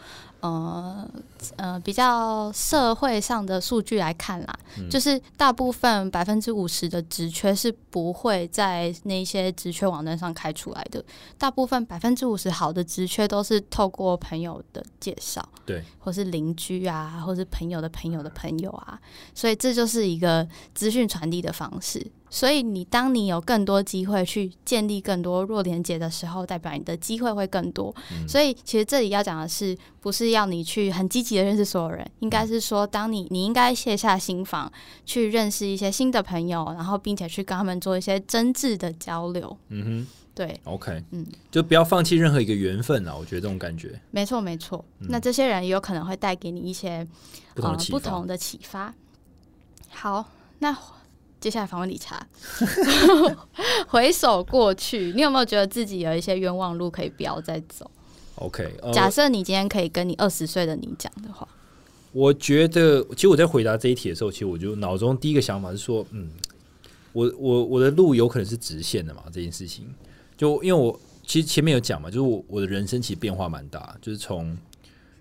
[0.45, 1.09] 呃
[1.57, 11.03] 呃比较社会上的数据来看啦，就是大部分百分之五十的职缺是不会在那些职缺网站上开出来的。
[11.37, 18.99] 大部分百分之五十好的职缺都是透过朋友的介绍，对，或是邻居啊，或是朋友的朋友的朋友啊，
[19.33, 22.05] 所以这就是一个资讯传递的方式。
[22.35, 27.95] 所以，你当你有更多机会去建立更多弱连接的时候，代表你的机会会更多。
[28.27, 34.69] 所以，其实这里要讲的是，不是要你去很积极的认识所有人，应该是说，当你你应该卸下心防，
[35.05, 39.57] 去认识一些新的朋友，然后并且去跟他们做一些真挚的交流。
[39.69, 43.15] 嗯哼，对，OK，嗯，就不要放弃任何一个缘分啊！
[43.17, 44.83] 我觉得这种感觉，没错，没错。
[44.99, 47.07] 那这些人也有可能会带给你一些
[47.55, 48.93] 呃不同的启发。
[49.89, 50.29] 好，
[50.59, 50.77] 那。
[51.45, 52.25] 接下来访问理查。
[53.87, 57.91] 回首过去，你有没有觉得自己有一些冤枉路可以不要再走
[58.37, 61.47] ？OK，假设你今天可以跟你二十岁的你讲的话，
[62.13, 66.31] 我觉得，其实我在回答这一题的时候，其实我就脑中第一个想法是说，嗯，
[67.13, 69.21] 我我我的路有可能是直线的嘛？
[69.31, 69.85] 这件事情，
[70.35, 74.57] 就因为我其实前面有讲嘛，就是我我的人生其实变化蛮大，就是从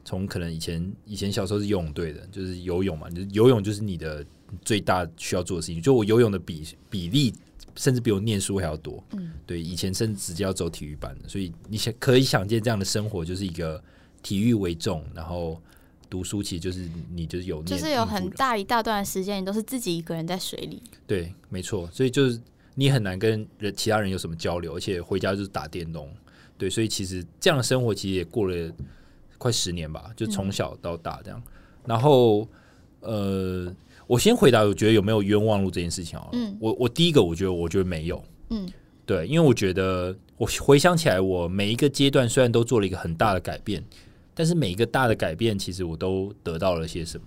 [0.07, 4.25] 从可能以前以前小时候是游泳队的，就是游泳嘛，就游泳就是你的。
[4.63, 7.33] 最大需要做的事情，就我游泳的比比例，
[7.77, 9.03] 甚至比我念书还要多。
[9.13, 13.83] 嗯，对，以前甚至直接要走体育班的，所以你想可以想见，这样的生活就是一个
[14.23, 15.61] 体育为重，然后
[16.09, 20.83] 读书其实就是你就是有就是有很大一大段的时间，你都是自己一个人在水里。
[21.07, 22.41] 对，没错，所以就是
[22.75, 26.09] 你很难跟人其他人有什么交流，而且回家就是打电动。
[26.57, 28.73] 对，所以其实这样的生活其实也过了
[29.39, 31.43] 快十年吧，就从小到大这样。
[31.85, 32.49] 然后
[33.01, 33.75] 呃。
[34.07, 36.29] 我先回答，我觉得有没有冤枉路这件事情啊？
[36.33, 38.23] 嗯，我我第一个，我觉得我觉得没有。
[38.51, 38.69] 嗯，
[39.07, 43.83] 对，因为我觉得我回想起来，我每一个阶段虽然都做了一个很大的改变，
[44.35, 47.27] 但是每一个大的改变，其实我都得到了些什么。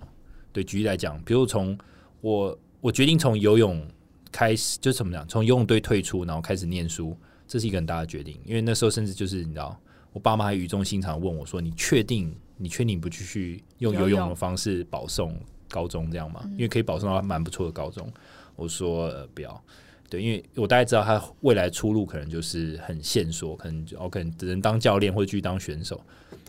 [0.54, 1.78] 对，举例来讲，比如从
[2.22, 3.86] 我我决定从游泳
[4.32, 7.18] 开始，就是怎么讲，从游泳队退出，然后开始念书，
[7.48, 8.38] 这是一个很大的决定。
[8.46, 9.80] 因为那时候甚至就是你知道，
[10.14, 12.36] 我爸妈还语重心长问我说：“你确定？
[12.60, 15.36] 你确定不继续用游泳的方式保送？”
[15.70, 18.12] 高中这样嘛，因为可以保送到蛮不错的高中。
[18.56, 19.64] 我说不要，
[20.10, 26.02] 对，因为我大概知道他未来出路可能就是很限缩，可能我可能只能当教练或者继续当选手。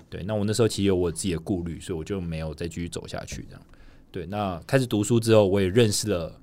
[0.09, 3.45] 对，那我那时候其实有我自己的顾虑，所以我就没有再继续走下去。
[3.49, 3.63] 这样，
[4.11, 6.35] 对，那开始读书之后，我也认识了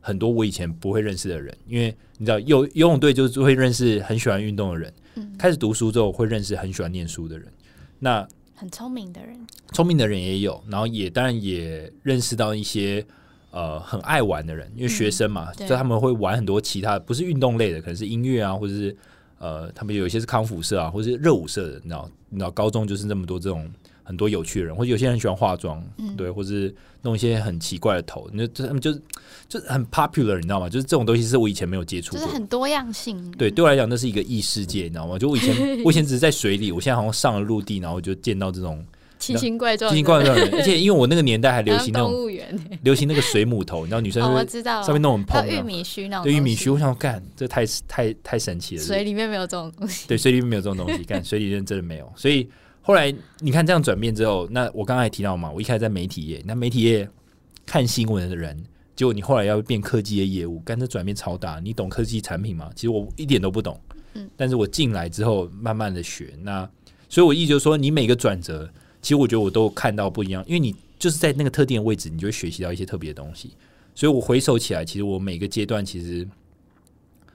[0.00, 4.94] 很多我以前不会认识的人，因为你知道游游泳队就是会认识很喜欢运动的人。
[5.16, 7.46] 嗯，开始读书之后会认识很喜欢念书的人。
[7.98, 8.26] 那
[8.60, 13.02] 很聪明的人，聪明的人也有，然后也当然也认识到一些
[13.52, 18.94] 呃很爱玩的人，因为学生嘛，所以他们会玩很多其他不是运动类的，可能是音乐啊，或者是
[19.38, 23.66] 呃他们有一些是康复社啊，或者是热舞社的，你知道，你知道高中就是那么多这种
[24.10, 25.80] 很多有趣的人，或者有些人喜欢化妆，
[26.16, 28.92] 对，或者是弄一些很奇怪的头，那他们就
[29.48, 30.68] 就很 popular，你知道吗？
[30.68, 33.30] 就是这种东西是我以前没有接触，就是很多样性。
[33.38, 35.16] 对，对我来讲那是一个异世界，你知道吗？
[35.16, 35.54] 就我以前，
[35.86, 38.84] 我以前只是在水里，我现在好像上了陆地，然后就见到这种
[39.20, 40.54] 奇形怪状、奇形怪状的人。
[40.54, 42.12] 而且因为我那个年代还 流行那种
[42.82, 48.82] 流行那个水母头，你知道女生我知道上面弄很蓬玉米须那种，对玉米须，我想干，这太太太神奇了。
[48.82, 52.12] 水里面没有这种东西，对，水里面没有这种东西，干水里面真的没有。
[52.16, 52.48] 所以
[52.90, 57.08] 后来你看这样转变之后，那我刚刚也提到嘛，我一开始在媒体业，那媒体业
[57.64, 58.60] 看新闻的人。
[58.96, 61.60] 结果你后来要变科技的业务，干这转变超大。
[61.60, 62.68] 你懂科技产品吗？
[62.74, 63.80] 其实我一点都不懂。
[64.14, 66.34] 嗯，但是我进来之后慢慢的学。
[66.42, 66.68] 那
[67.08, 68.68] 所以，我意思就是说，你每个转折，
[69.00, 70.42] 其实我觉得我都看到不一样。
[70.48, 73.52] 因为你就是在那个特定的位置，你就会学习到一些特别的东西。
[73.94, 76.28] 所以我回首起来，其实我每个阶段，其实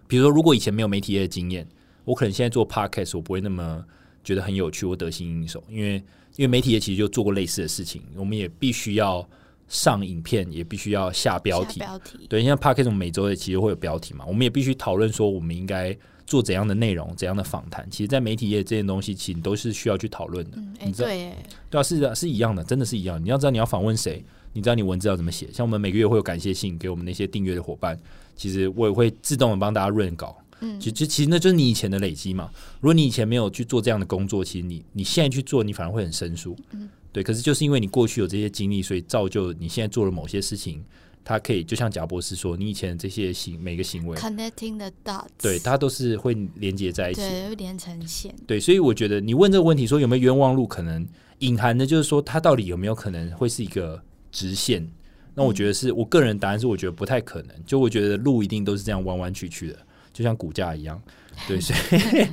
[0.06, 1.66] 比如说，如果以前没有媒体业的经验，
[2.04, 3.84] 我可能现在做 podcast，我不会那么
[4.26, 5.94] 觉得很有趣，我得心应手，因为
[6.36, 9.26] 因为媒体也其实就做过类似的事情，我们也必须要
[9.70, 11.80] 上影片，也必须要下标题。
[11.80, 15.96] 标题对，像 podcast 我们每周也其实会有标题嘛，我们也必须讨论说我们应该
[16.26, 17.88] 做怎样的内容、怎样的访谈。
[17.90, 20.58] 其实，在媒体业这件东西，其实都是需要去讨论的。
[20.58, 21.38] 嗯，知道对，哎，
[21.70, 23.24] 对啊，是的，是一样的，真的是一样。
[23.24, 25.48] 你要知道你要访问谁，你知道你文字要怎么写。
[25.54, 28.00] 像我们每个月会有感谢信给我们那些订阅的伙伴，
[28.36, 30.36] 其实我也会自动的帮大家润稿。
[30.62, 32.50] 嗯其实其实那就是你以前的累积嘛。
[32.80, 36.56] 如果你以前没有去做这样的工作，其实你你现在去做，你反而会很生疏。
[36.72, 37.24] 嗯对。
[37.24, 40.84] 可是就是因为你过去有这些经历，所以造就你现在做了某些事情，
[41.24, 47.22] 它可以就像贾博士说，你以前这些行每个行为，connecting the dots，对，它都是会连接在一起。
[47.22, 48.34] 对，会连成线。
[48.46, 51.08] 对，所以我觉得你问这个问题说有没有冤枉路，可能
[51.40, 54.02] 隐含的就是说它到底有没有可能会是一个
[54.32, 54.88] 直线？
[55.34, 57.56] 那我觉得是我个人答案是，我觉得不太可能。
[57.66, 59.80] 就我觉得路一定都是这样弯弯曲曲的，
[60.16, 61.02] 就像股价一样。
[61.46, 62.28] 对，所以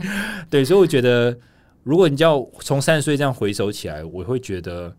[0.49, 1.37] 对，所以我觉得，
[1.83, 4.95] 如果你叫从三十岁这样回首起来，我会觉得，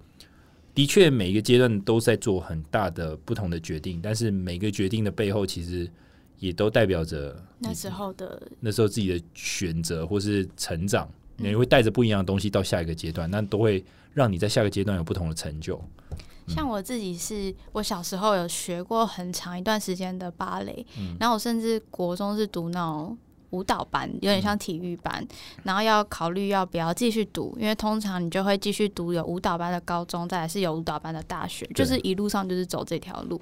[0.75, 5.89] 的确每一个阶段都在做很大的不同的决定，但是每个决定的背后，其实
[6.39, 13.81] 也都代表着那时候的那时候自己的选择或是成长，嗯你会带着不一样的东西到下一个阶段，那都会
[14.13, 15.81] 让你在下个阶段有不同的成就。
[16.47, 21.15] 像我自己是，我小时候有学过很长一段时间的芭蕾，嗯。
[21.19, 23.17] 然后我甚至国中是读那种
[23.53, 25.25] 舞蹈班，有点像体育班，
[25.61, 33.39] 然后要考虑要不要继续读，因为通常你就会继续读有舞蹈班的高中，再来是有舞蹈班的大学，就是一路上就是走这条路。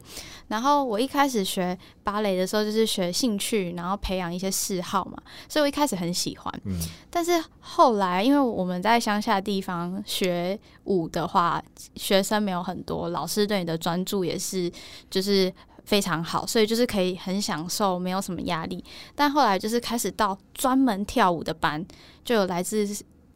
[0.50, 6.62] 然后我一开始学芭蕾的时候，就是学兴趣，然后培养一些嗜好嘛，所以我一开始很喜欢。
[6.66, 6.78] 嗯，
[7.10, 11.64] 但是后来，因为我们在乡下地方学舞的话，
[11.96, 14.70] 学生没有很多，老师对你的专注也是
[15.10, 15.52] 就是
[15.86, 18.84] 非常好，所以就是可以很享受，没有什么压力。
[19.16, 21.86] 但后来就是开始到专门跳舞的班，
[22.24, 22.88] 就有来自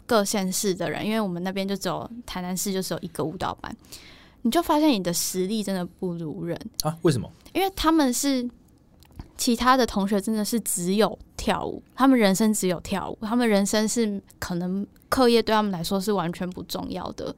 [0.06, 3.76] 各县市的人，因为我们那边就只有台南市就只有一个舞蹈班，
[4.44, 6.60] 你就发现你的实力真的不如人。
[6.82, 7.30] 啊，为什么？
[7.54, 8.48] 因为他们是
[9.38, 17.36] 其他的同学，真的是只有跳舞，他们人生只有跳舞，他们人生是可能课业对他们来说是完全不重要的，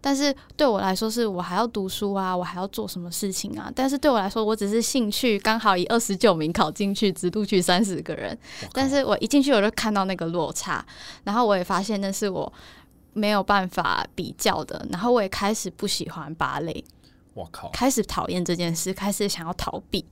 [0.00, 3.72] 但是对我来说，是我还要读书啊，我还要做什么事情啊？
[3.74, 8.36] 但是对我来说，我只是兴趣，刚好以二十九名考进去，只录取三十个人，
[8.72, 10.84] 但是我一进去我就看到那个落差，
[11.24, 12.52] 然后我也发现那是我
[13.14, 16.84] 没有办法比较的，然后我也开始不喜欢芭蕾。
[17.34, 20.04] 我靠，开始讨厌这件事，开始想要逃避，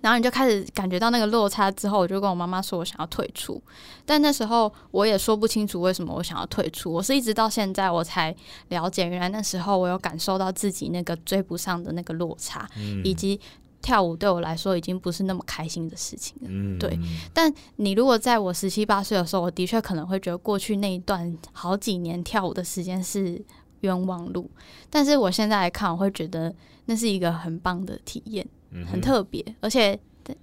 [0.00, 3.60] 然后你就开始感觉到那个落差之后，我就跟我妈妈说我想要退出，
[4.06, 8.34] 但那时候我也说不清楚为什么我想要退出，我是一直到现在我才
[8.68, 13.40] 了解，原来那时候我有感受到自己那个追不上的那个落差，嗯以及
[13.80, 16.48] 跳舞对我来说已经不是那么开心的事情了。
[16.50, 16.98] 嗯对
[17.32, 23.40] 但你如果在我十七八岁的时候，我的确可能会觉得过去那一段好几年跳舞的时间是
[23.80, 24.50] 冤枉路，
[24.90, 26.52] 但是我现在来看，我会觉得
[26.86, 29.98] 那是一个很棒的体验，嗯很特别，而且。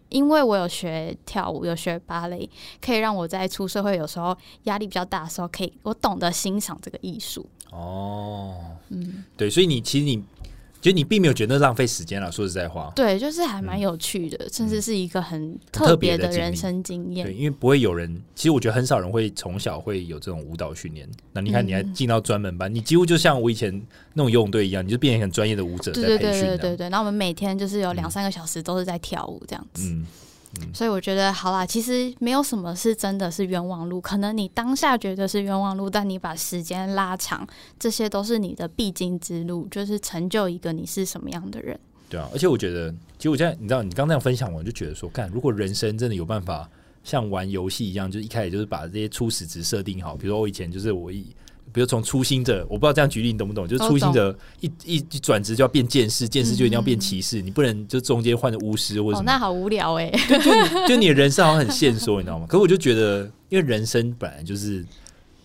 [0.09, 2.49] 因为我有学跳舞，有学芭蕾，
[2.81, 7.47] 可以让我在出社会有时候压力比较大的时候，可以我懂得欣赏这个艺术。
[7.69, 10.23] 哦，嗯，对，所以你其实你
[10.85, 17.33] 就你并没有觉得浪费时间了，说实在话，对，就是还蛮有趣的，甚至是一个很嗯特特别的人生经验对，。
[17.33, 21.09] 因为不会有人，其实我觉得很少人会从小会有这种舞蹈训练。
[21.33, 23.73] 那你看，嗯你还进到专门班，你几乎就像我以前
[24.13, 26.57] 那种游泳队一样，你就变成很专业的舞者在对对对培训的。
[26.59, 29.89] 对对对，然后我们每天就是有两嗯三个小时都是在跳舞这样子。
[29.89, 30.05] 嗯，
[30.73, 37.47] 所以我觉得好啦，其实没有什么是真的是冤枉路，可能你当下觉得是冤枉路，但你把时间拉长，
[37.79, 41.79] 这些都是你的必经之路，就是成就一个你是什么样的人。
[42.09, 42.29] 对啊。
[42.33, 46.69] 而且我觉得，其实我现在你知道，你刚那样分享完，我就觉得说，看如果人生真的有办法
[47.03, 51.25] 像玩游戏一样，就是一开始就是把这些初始值设定好，比如说我以前就是我一。
[51.73, 53.67] 比如从初心者，我不知道这样举例你懂不懂？
[53.67, 59.29] 就是初心者一一一转职就要变剑士，剑士就一定要变骑士，你不能就中间换成巫师或者什，么。
[59.29, 62.45] 哦那好无聊哎、就你就你的人生好像很限缩，你知道吗？
[62.47, 64.85] 可我就觉得，因为人生本来就是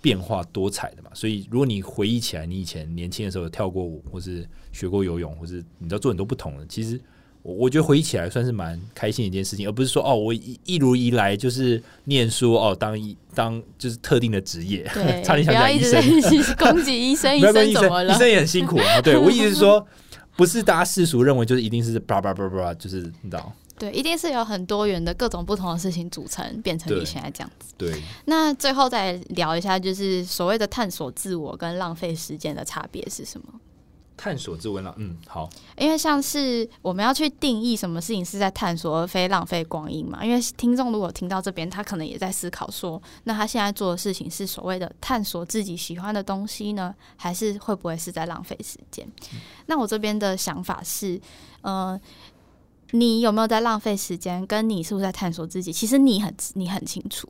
[0.01, 7.01] 变化多彩的嘛，所以如果你回忆起来，你以前年轻的时候有跳过舞，或是学过游泳，或是你知道做很多不同的，其实
[7.43, 16.03] 我我觉得回忆起来算是蛮开心的一件事情，而不是说哦，我一一如一来就是念书哦，当一当就是特定的职业，对， 差点想讲医生
[16.59, 18.15] 攻击医生， 医生，怎么了？
[18.15, 19.01] 医生也很辛苦啊。
[19.01, 19.87] 对我意思是说，
[20.37, 23.53] 不是大家世俗认为就是一定是叭叭叭叭，就是你知道。
[23.79, 27.73] 对，一定是有很多元的各种不同的事情组成，变成你现在这样子。
[27.79, 33.47] 对，那最后再聊一下，就是所谓的探索自我跟浪费时间的差别是什么？
[34.21, 35.49] 探索之问了，嗯，好，
[35.79, 40.23] 因为像是我们要去定义什么事情是在探索，而非浪费光阴嘛。
[40.23, 49.09] 因为听众如果听到这边，他可能也在思考说，那他现在做的事情是所谓的探索自己喜欢的东西呢，还是会不会是在浪费时间？
[49.65, 51.19] 那我这边的想法是，
[51.63, 51.99] 呃，
[52.91, 57.27] 你有没有在浪费时间，跟你是不是在探索自己，其实你很你很清楚，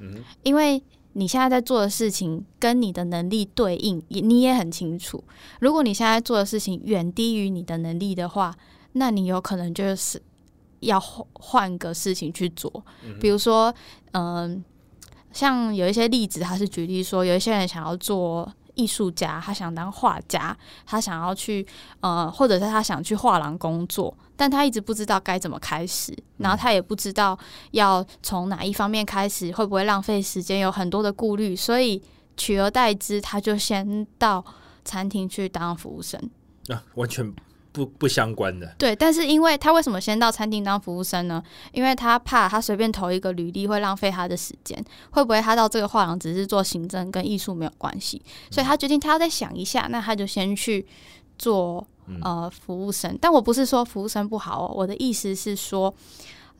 [0.00, 0.82] 嗯，因为。
[1.14, 5.24] 你现在在做的事情跟你的能力对应，也你也很清楚。
[5.60, 8.54] 如果你现在做的事情远低于你的能力的话，
[8.92, 10.20] 那你有可能就是
[10.80, 12.84] 要换换个事情去做。
[13.20, 13.74] 比如说，
[14.12, 14.62] 嗯，
[15.32, 18.52] 像有一些例子，他是举例说，有一些人想要做。
[18.76, 21.64] 艺术家，他想当画家，他想要去
[22.00, 27.38] 呃，或者是他想去画廊工作，但他一直不知道该怎么开始，然后他也不知道
[27.72, 32.02] 要从哪一方面开始，会不会浪费时间，有很多的顾虑，所以
[32.36, 34.44] 取而代之，他就先到
[34.84, 36.20] 餐厅去当服务生
[36.68, 37.34] 啊，完全。
[37.74, 41.42] 不不相关的，对，但是因为他为什么先到餐厅当服务生呢？
[41.72, 44.80] 因为他怕他随便投一个履历会浪费他的时间，
[45.10, 48.22] 会不会他到这个画廊只是做行政，跟艺术没有关系？
[48.48, 50.86] 所以他决定他要再想一下，那他就先去
[51.38, 51.86] 做
[52.22, 53.18] 呃服务生。
[53.20, 55.94] 但我不是说服务生不好，我的意思是说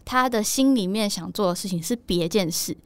[0.05, 2.77] 他的心里面想做的事情是别件事，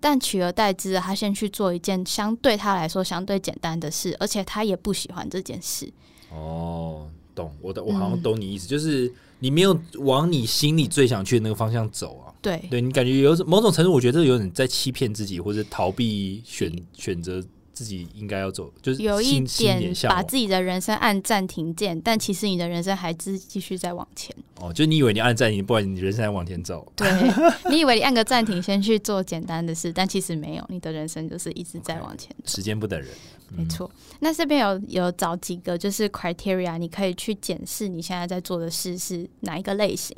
[0.00, 5.92] 但取而代之，他先去做一件相对他来说相对简单的事，而且他也不喜欢这件事。
[6.30, 7.08] 哦。
[7.34, 9.08] 懂我的，我好像懂你意思，就是
[9.38, 12.34] 你没有往你心里最想去的那个方向走啊。
[12.42, 17.40] 对，对你感觉有某种程度，我觉得有点在欺骗自己，或者逃避选选择。
[17.78, 24.34] 自己应该要走，就是有一点把自己的人生按暂停键，但其实你的人生还是继续在往前。
[24.60, 26.92] 哦，就你以为你按暂停，不然你人生还往前走。
[26.96, 27.08] 对，
[27.70, 32.34] 你以为你按个暂停，先去做简单的事，但其实没有，你的人生就是一直在往前。
[32.44, 33.08] 时间不等人，
[33.56, 33.88] 没错。
[34.18, 40.16] 那这边有有找几个就是 criteria，你可以去检视你现在在做的事是哪一个类型。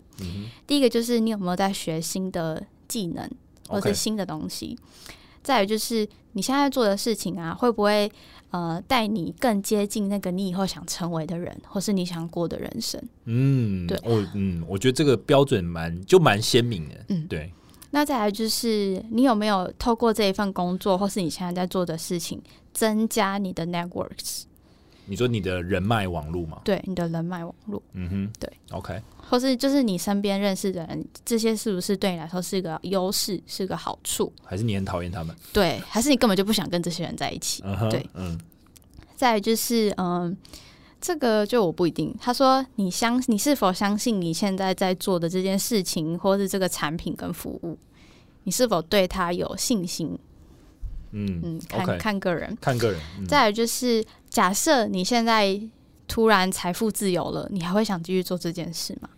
[0.66, 3.30] 第一个就是你有没有在学新的技能
[3.68, 4.78] 或者新的东西。
[5.43, 8.11] 再有就是你现在做的事情啊，会不会
[8.51, 13.03] 呃带你更接近那个你以后想成为的人，或是你想过的人生？
[13.24, 16.95] 嗯，对，我嗯，我觉得这个标准蛮就蛮鲜明的。
[17.09, 17.53] 嗯，对。
[17.93, 22.41] 那再来就是你有没有透过这一份工作，或是你现在在做的事情，
[22.72, 24.45] 增加你的 networks？
[25.11, 26.61] 你说你的人脉网络吗？
[26.64, 27.82] 对，你的人脉网络。
[27.94, 29.02] 嗯哼，对，OK。
[29.28, 34.32] 或是就是你身边认识的人，这些是不是对你来说是一个优势，是个好处？
[34.44, 35.34] 还是你很讨厌他们？
[35.52, 37.61] 对，还是你根本就不想跟这些人在一起？
[37.90, 38.38] 对，嗯。
[39.16, 40.36] 再就是，嗯，
[41.00, 42.14] 这个就我不一定。
[42.20, 47.76] 他说，你相你是否相信你现在在做的这件事情，或是这个产品跟服务，
[48.44, 50.16] 你是否对他有信心？
[51.12, 53.00] 嗯嗯，看看个人，看个人。
[53.26, 55.61] 再有就是，假设你现在
[56.06, 59.08] 突然财富自由了，你还会想继续做这件事吗？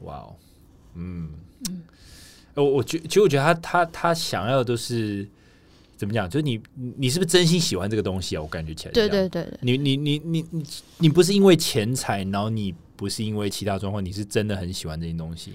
[0.00, 0.36] 哇哦，
[0.94, 1.30] 嗯
[1.68, 1.82] 嗯，
[2.54, 5.26] 我我觉其实我觉得他他他想要的都是
[5.96, 6.28] 怎么讲？
[6.28, 6.60] 就是你
[6.96, 8.42] 你是不是真心喜欢这个东西啊？
[8.42, 10.64] 我感觉起来，对对对，你你你你你
[10.98, 15.52] 你不是因为钱财，然后你不是因为其他状况，你是真的很喜欢这些东西。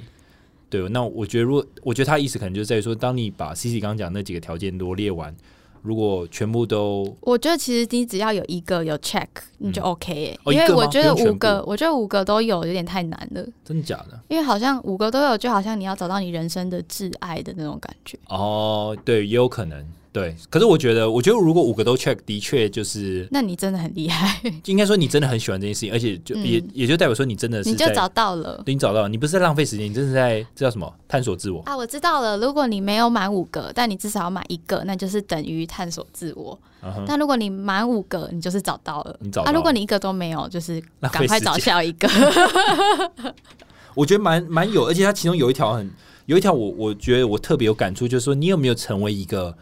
[0.70, 5.36] 对，那我觉得，如果我觉得他意思可能就在于说，当你把 C C 刚刚讲那几个条件罗列完。
[5.82, 9.28] 如果全部都，我觉得其实你只要有一个有 check，
[9.58, 13.44] 你就 OK 因为我觉得五个，我觉得五个都有有点太难了。
[13.66, 14.20] 真的假的？
[14.28, 18.18] 因为好像五个都有，就好像你要找到你人生的挚爱的那种感觉。
[18.28, 19.86] 哦，对，也有可能。
[20.14, 24.42] 对，可是我觉得，我觉得如果五个都 check，的确就是，那你真的很厉害。
[24.66, 30.94] 应该说你真的很喜欢这件事情，而且就也也就代表说你真的是你就找到了，你找到了，你不是在浪费时间，你真是在这叫什么？
[31.08, 31.78] 探索自我啊！
[31.78, 36.60] 我知道了，如果你没有满五个，但你至少要满一个，那就是等于探索自我。
[37.08, 39.16] 但如果你满五个，你就是找到了。
[39.22, 39.52] 你找啊？
[39.54, 42.10] 如果你一个都没有，就是赶快找下一个。
[43.96, 45.90] 我觉得蛮蛮有，而且它其中有一条很
[46.26, 49.56] 有一条，我我觉得我特别有感触，就是说你有没有成为一个。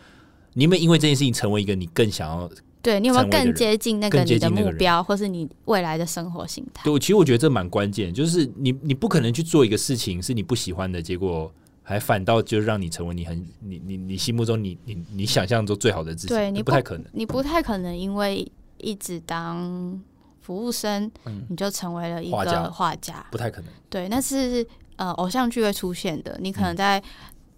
[0.54, 2.50] 你有没有因为这件事情成为一个你更想要？
[2.82, 6.82] 对你有没有更接近那个你的目标，或是你未来的生活形态？
[6.86, 11.52] 对，其实我觉得这蛮关键，就是你你不可能去做一个事情是你不喜欢的，结果
[11.84, 16.34] 还反倒就让你成为你很你你你心目中你你你想象中最好的自己。
[16.34, 20.02] 对你不太可能，你不太可能因为一直当
[20.40, 21.12] 服务生，
[21.50, 23.70] 你就成为了一个画家，不太可能。
[23.90, 27.04] 对，那是呃偶像剧会出现的，你可能在。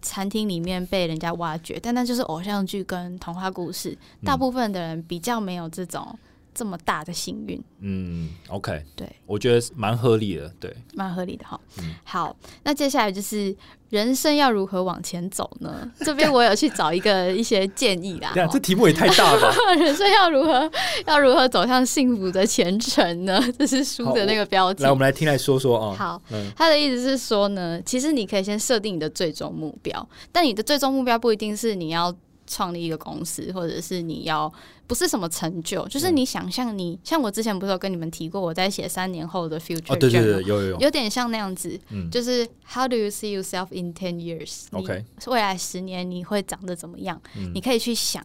[0.02, 3.98] 餐厅里面被人家挖掘，但那就是偶像剧跟童话故事。
[4.24, 6.18] 大部分的人比较没有这种
[6.54, 7.62] 这么大的幸运。
[7.80, 11.60] 嗯，OK，对，我觉得蛮合理的，对，蛮合理的哈。
[11.80, 13.56] 嗯好，那接下来就是
[13.90, 15.92] 人生要如何往前走呢？
[16.00, 18.32] 这边我有去找一个一些建议啦。
[18.36, 19.56] 对啊，这题目也太大了吧？
[19.76, 20.70] 人生要如何
[21.06, 23.42] 要如何走向幸福的前程呢？
[23.58, 24.96] 这是书的那个标题来，我。
[24.96, 25.96] 们来听来说说啊。
[25.98, 32.16] 好，嗯他的意思是说呢，其实你可以先设定你的最终目标，但你的最终目标不一定是你要
[32.52, 34.52] 创立一个公司，或者是你要
[34.86, 42.12] 不是什么成就，就是你想象你像我之前不是有跟你们提过，我在写三年后的 future 哦，对对对，有有有，有点像那样子，嗯。
[42.12, 47.22] 就是 How do you see yourself in ten years？OK，未来十年你会长得怎么样？
[47.38, 47.54] 嗯。
[47.56, 48.22] 你可以去想，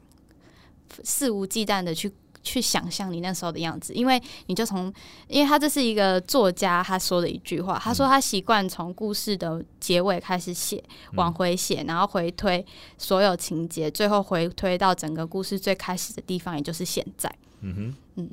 [1.05, 2.13] 肆无忌惮的去
[2.47, 4.93] 去想象你那时候的样子，因为你就从，
[5.27, 10.83] 因为他这是一个作家他说的一句话，他说他习惯从故事的结尾开始写，
[11.15, 12.65] 往回写，然后回推
[12.97, 17.29] 所有情节，最后回推到整个故事最开始的地方，也就是现在。
[17.63, 18.31] 嗯哼，嗯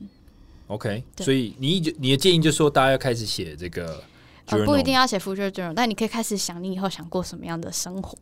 [0.68, 4.04] ，OK，所以你你的建议就是说，大家要开始写这个
[4.64, 8.16] 不一定要写 future journal，但你可以开始想你以后想过什么样的生活。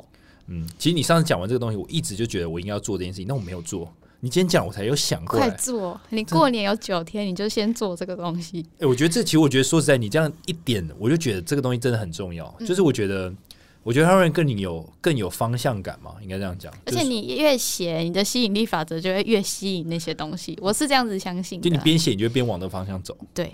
[0.48, 3.92] 嗯，其实你上次讲完这个东西，我一直就觉得我应该要做这件事情，但我没有做。
[4.24, 5.50] 你今天讲，我才有想过快。
[5.52, 6.00] 做！
[6.10, 8.64] 你过年有九天，你就先做这个东西。
[8.80, 12.54] 哎、我觉得这其实，我觉得说实在，你这样一点，我就觉得这个东西真的很重要。
[12.60, 13.34] 嗯就是我觉得，
[13.82, 16.72] 我觉得它会更有更有方向感嘛，应该这样讲。
[16.86, 20.56] 而且你越写，你的吸引力法则就会越吸引那些东西。
[20.62, 21.60] 我是这样子相信。
[21.60, 23.18] 就你边写，你就边往那个方向走。
[23.34, 23.52] 对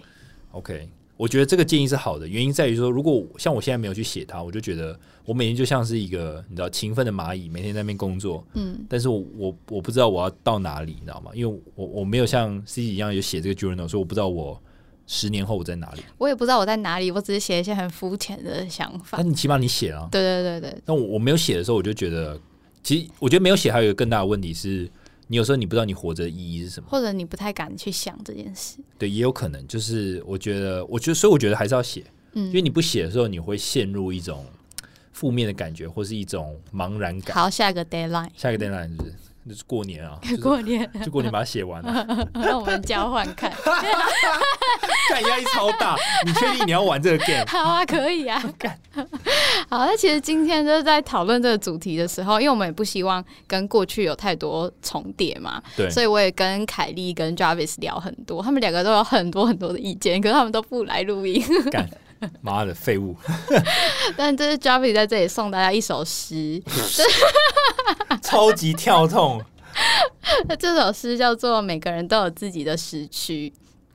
[0.51, 11.32] ，OK，我觉得这个建议是好的，原因在于说，如果像我现在没有去写它，我就觉得我每天就像是一个你知道勤奋的蚂蚁，每天在那边工作，嗯，但是我我我不知道我要到哪里，你知道吗？
[11.34, 14.61] 因为我我没有像 C 一样有写这个 journal，所以我不知道我
[15.07, 16.01] 十年后我在哪里。
[16.20, 19.18] 我也不知道我在哪里，我只是写一些很肤浅的想法。
[19.18, 22.39] 但你起码你写了、啊，对对对对，那我我没有写的时候，我就觉得，
[22.84, 24.88] 其实我觉得没有写还有一个更大的问题是，
[25.28, 26.89] 你有时候你不知道你活着的意义是什么。
[26.89, 28.78] 或者你不太敢去想这件事。
[28.97, 32.03] 对，也有可能就是我觉得，我觉得，所以我觉得还是要写，
[32.34, 34.45] 嗯因为嗯，你不写的时候，你会陷入一种
[35.11, 37.36] 负面的感觉，或是一种茫然感。
[37.36, 39.13] 好，下一个 deadline，下一个 deadline 是不是？
[39.48, 43.52] 就是过年啊， 就是过年， 就过年把它写完了， 让我们交换看。
[45.10, 45.95] 看压力超大。
[46.26, 47.45] 你确定你要玩这个 game？
[47.48, 48.41] 好啊，可以啊。
[49.70, 61.41] 好，那其实今天就是在讨论这个主题的时候，因为我们也不希望跟过去有太多重叠嘛，对，所以我也跟凯莉跟 Jarvis 聊很多，他们两个都有很多很多的意见，可是他们都不来录音。
[62.20, 63.15] 干 妈的废物，
[64.18, 66.61] 但这是 Jarvis 在这里送大家一首诗，
[68.22, 69.41] 超级跳痛。
[70.47, 73.49] 那这首诗叫做《每个人都有自己的时区》，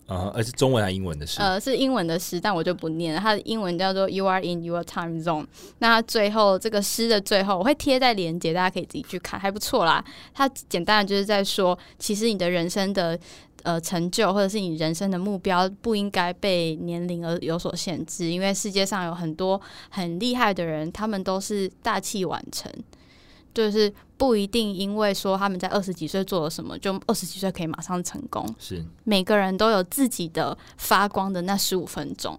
[0.08, 1.40] 嗯，而是中文还是英文的诗？
[1.40, 3.20] 呃，是英文的诗，但我就不念了。
[3.20, 5.46] 它的英文叫做 "You are in your time zone"。
[5.80, 10.02] 那它最后这个诗的最后，我会贴在链接，大家可以自己去看，还不错啦。
[10.32, 13.18] 它简单的就是在说，其实你的人生的
[13.62, 19.60] 呃成就，或者是你人生的目标，不应该被年龄而有所限制，因为世界上有很多
[19.90, 22.70] 很厉害的人，他们都是大器晚成。
[23.54, 28.42] 就是不一定因为说他们在二十几岁做了什么，就二十几岁可以马上成功。
[28.58, 32.38] 是每个人都有自己的发光的那十五分钟。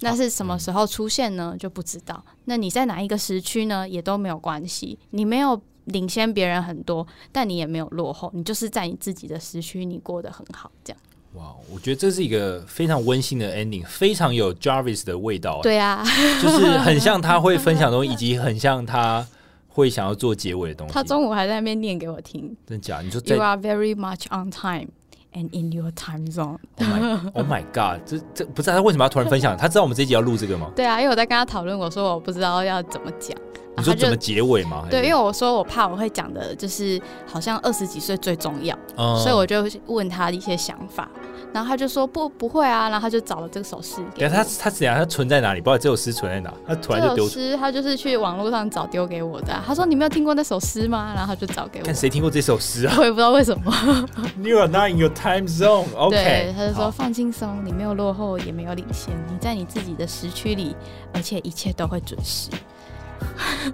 [0.00, 1.54] 那是什么时候出现呢？
[1.56, 2.24] 就不知道。
[2.46, 3.88] 那你在哪一个时区呢？
[3.88, 4.98] 也都没有关系。
[5.10, 10.70] 你没有领先别人很多，但你也没有落后，你就是在你自己的时区，你过得很好。
[10.84, 11.00] 这样
[11.34, 16.04] 哇，我觉得这是一个非常温馨的 ending，非常有 Jarvis 的味道。，对啊，
[16.42, 19.26] 就是很像他会分享的东西，以及很像他
[19.68, 20.92] 会想要做结尾的东西。
[20.92, 22.54] 他中午还在那边念给我听。
[22.66, 23.00] 真假？
[23.00, 24.88] 你说在 You are very much on time
[25.32, 26.58] and in your time zone。
[26.76, 29.56] Oh my Oh my God，这这不知道他为什么要突然分享？
[29.56, 30.70] 他知道我们这一集要录这个吗？
[30.76, 33.34] 对啊，因为我在跟他讨论，我说我不知道要怎么讲。
[33.76, 34.84] 你说怎么结尾吗？
[34.90, 38.76] 对，因为我说我怕我会讲的，就是好像二十几岁最重要。
[38.96, 41.08] 嗯所以我就问他一些想法，
[41.52, 44.96] 然后他就说不不会啊，然后他就找了这首诗给他他怎样？
[44.96, 45.60] 他存在哪里？
[45.60, 46.52] 不知道这首诗存在哪？
[46.66, 51.12] 他突然就丢诗他就是去网络上找丢给我的啊、他说你没有听过那首诗吗？
[51.14, 51.94] 然后他就找给我看。
[51.94, 53.72] 谁听过这首诗啊我也不知道为什么。？
[54.42, 55.86] You are not in your time zone.
[55.96, 60.76] OK，对，他就说放轻松，你没有落后，也没有领先，你在你自己的时区里，
[61.14, 62.50] 而且一切都会准时。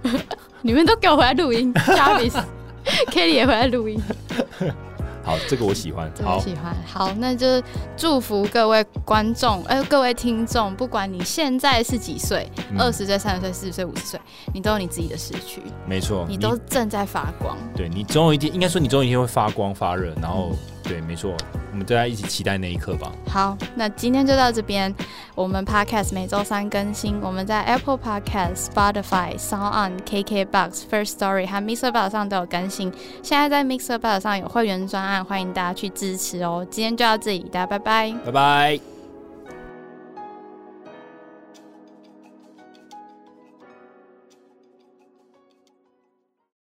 [0.62, 2.42] 你们都给我回来录音， Jarvis、
[3.10, 4.00] Kelly 也回来录音。
[5.22, 6.10] 好，这个我喜欢。
[6.24, 6.74] 好，喜欢。
[6.86, 7.62] 好，那就
[7.98, 14.20] 祝福各位观众，哎、各位听众，不管你现在是几岁，嗯二十岁、三十岁、四十岁、五十岁，
[14.54, 17.54] 你都有你自己的时区，没错，你都正在发光。
[17.76, 20.58] 对你总有一天，应该说你总有一天会发光发热，然后、嗯
[20.88, 21.36] 对，没错，
[21.70, 23.12] 我们大家一起期待那一刻吧。
[23.28, 24.92] 好，那今天就到这边。
[25.34, 32.92] 我们 Podcast 每周三更新，我们在 Apple Podcast、Spotify、Sound On、KKBox、First Story 和 Mixer Box 上都有更新。
[33.22, 36.66] 现在在 Mixer Box 上有会员专案，欢迎大家去支持哦。
[36.68, 38.97] 今天就到这里，大家拜拜，拜拜。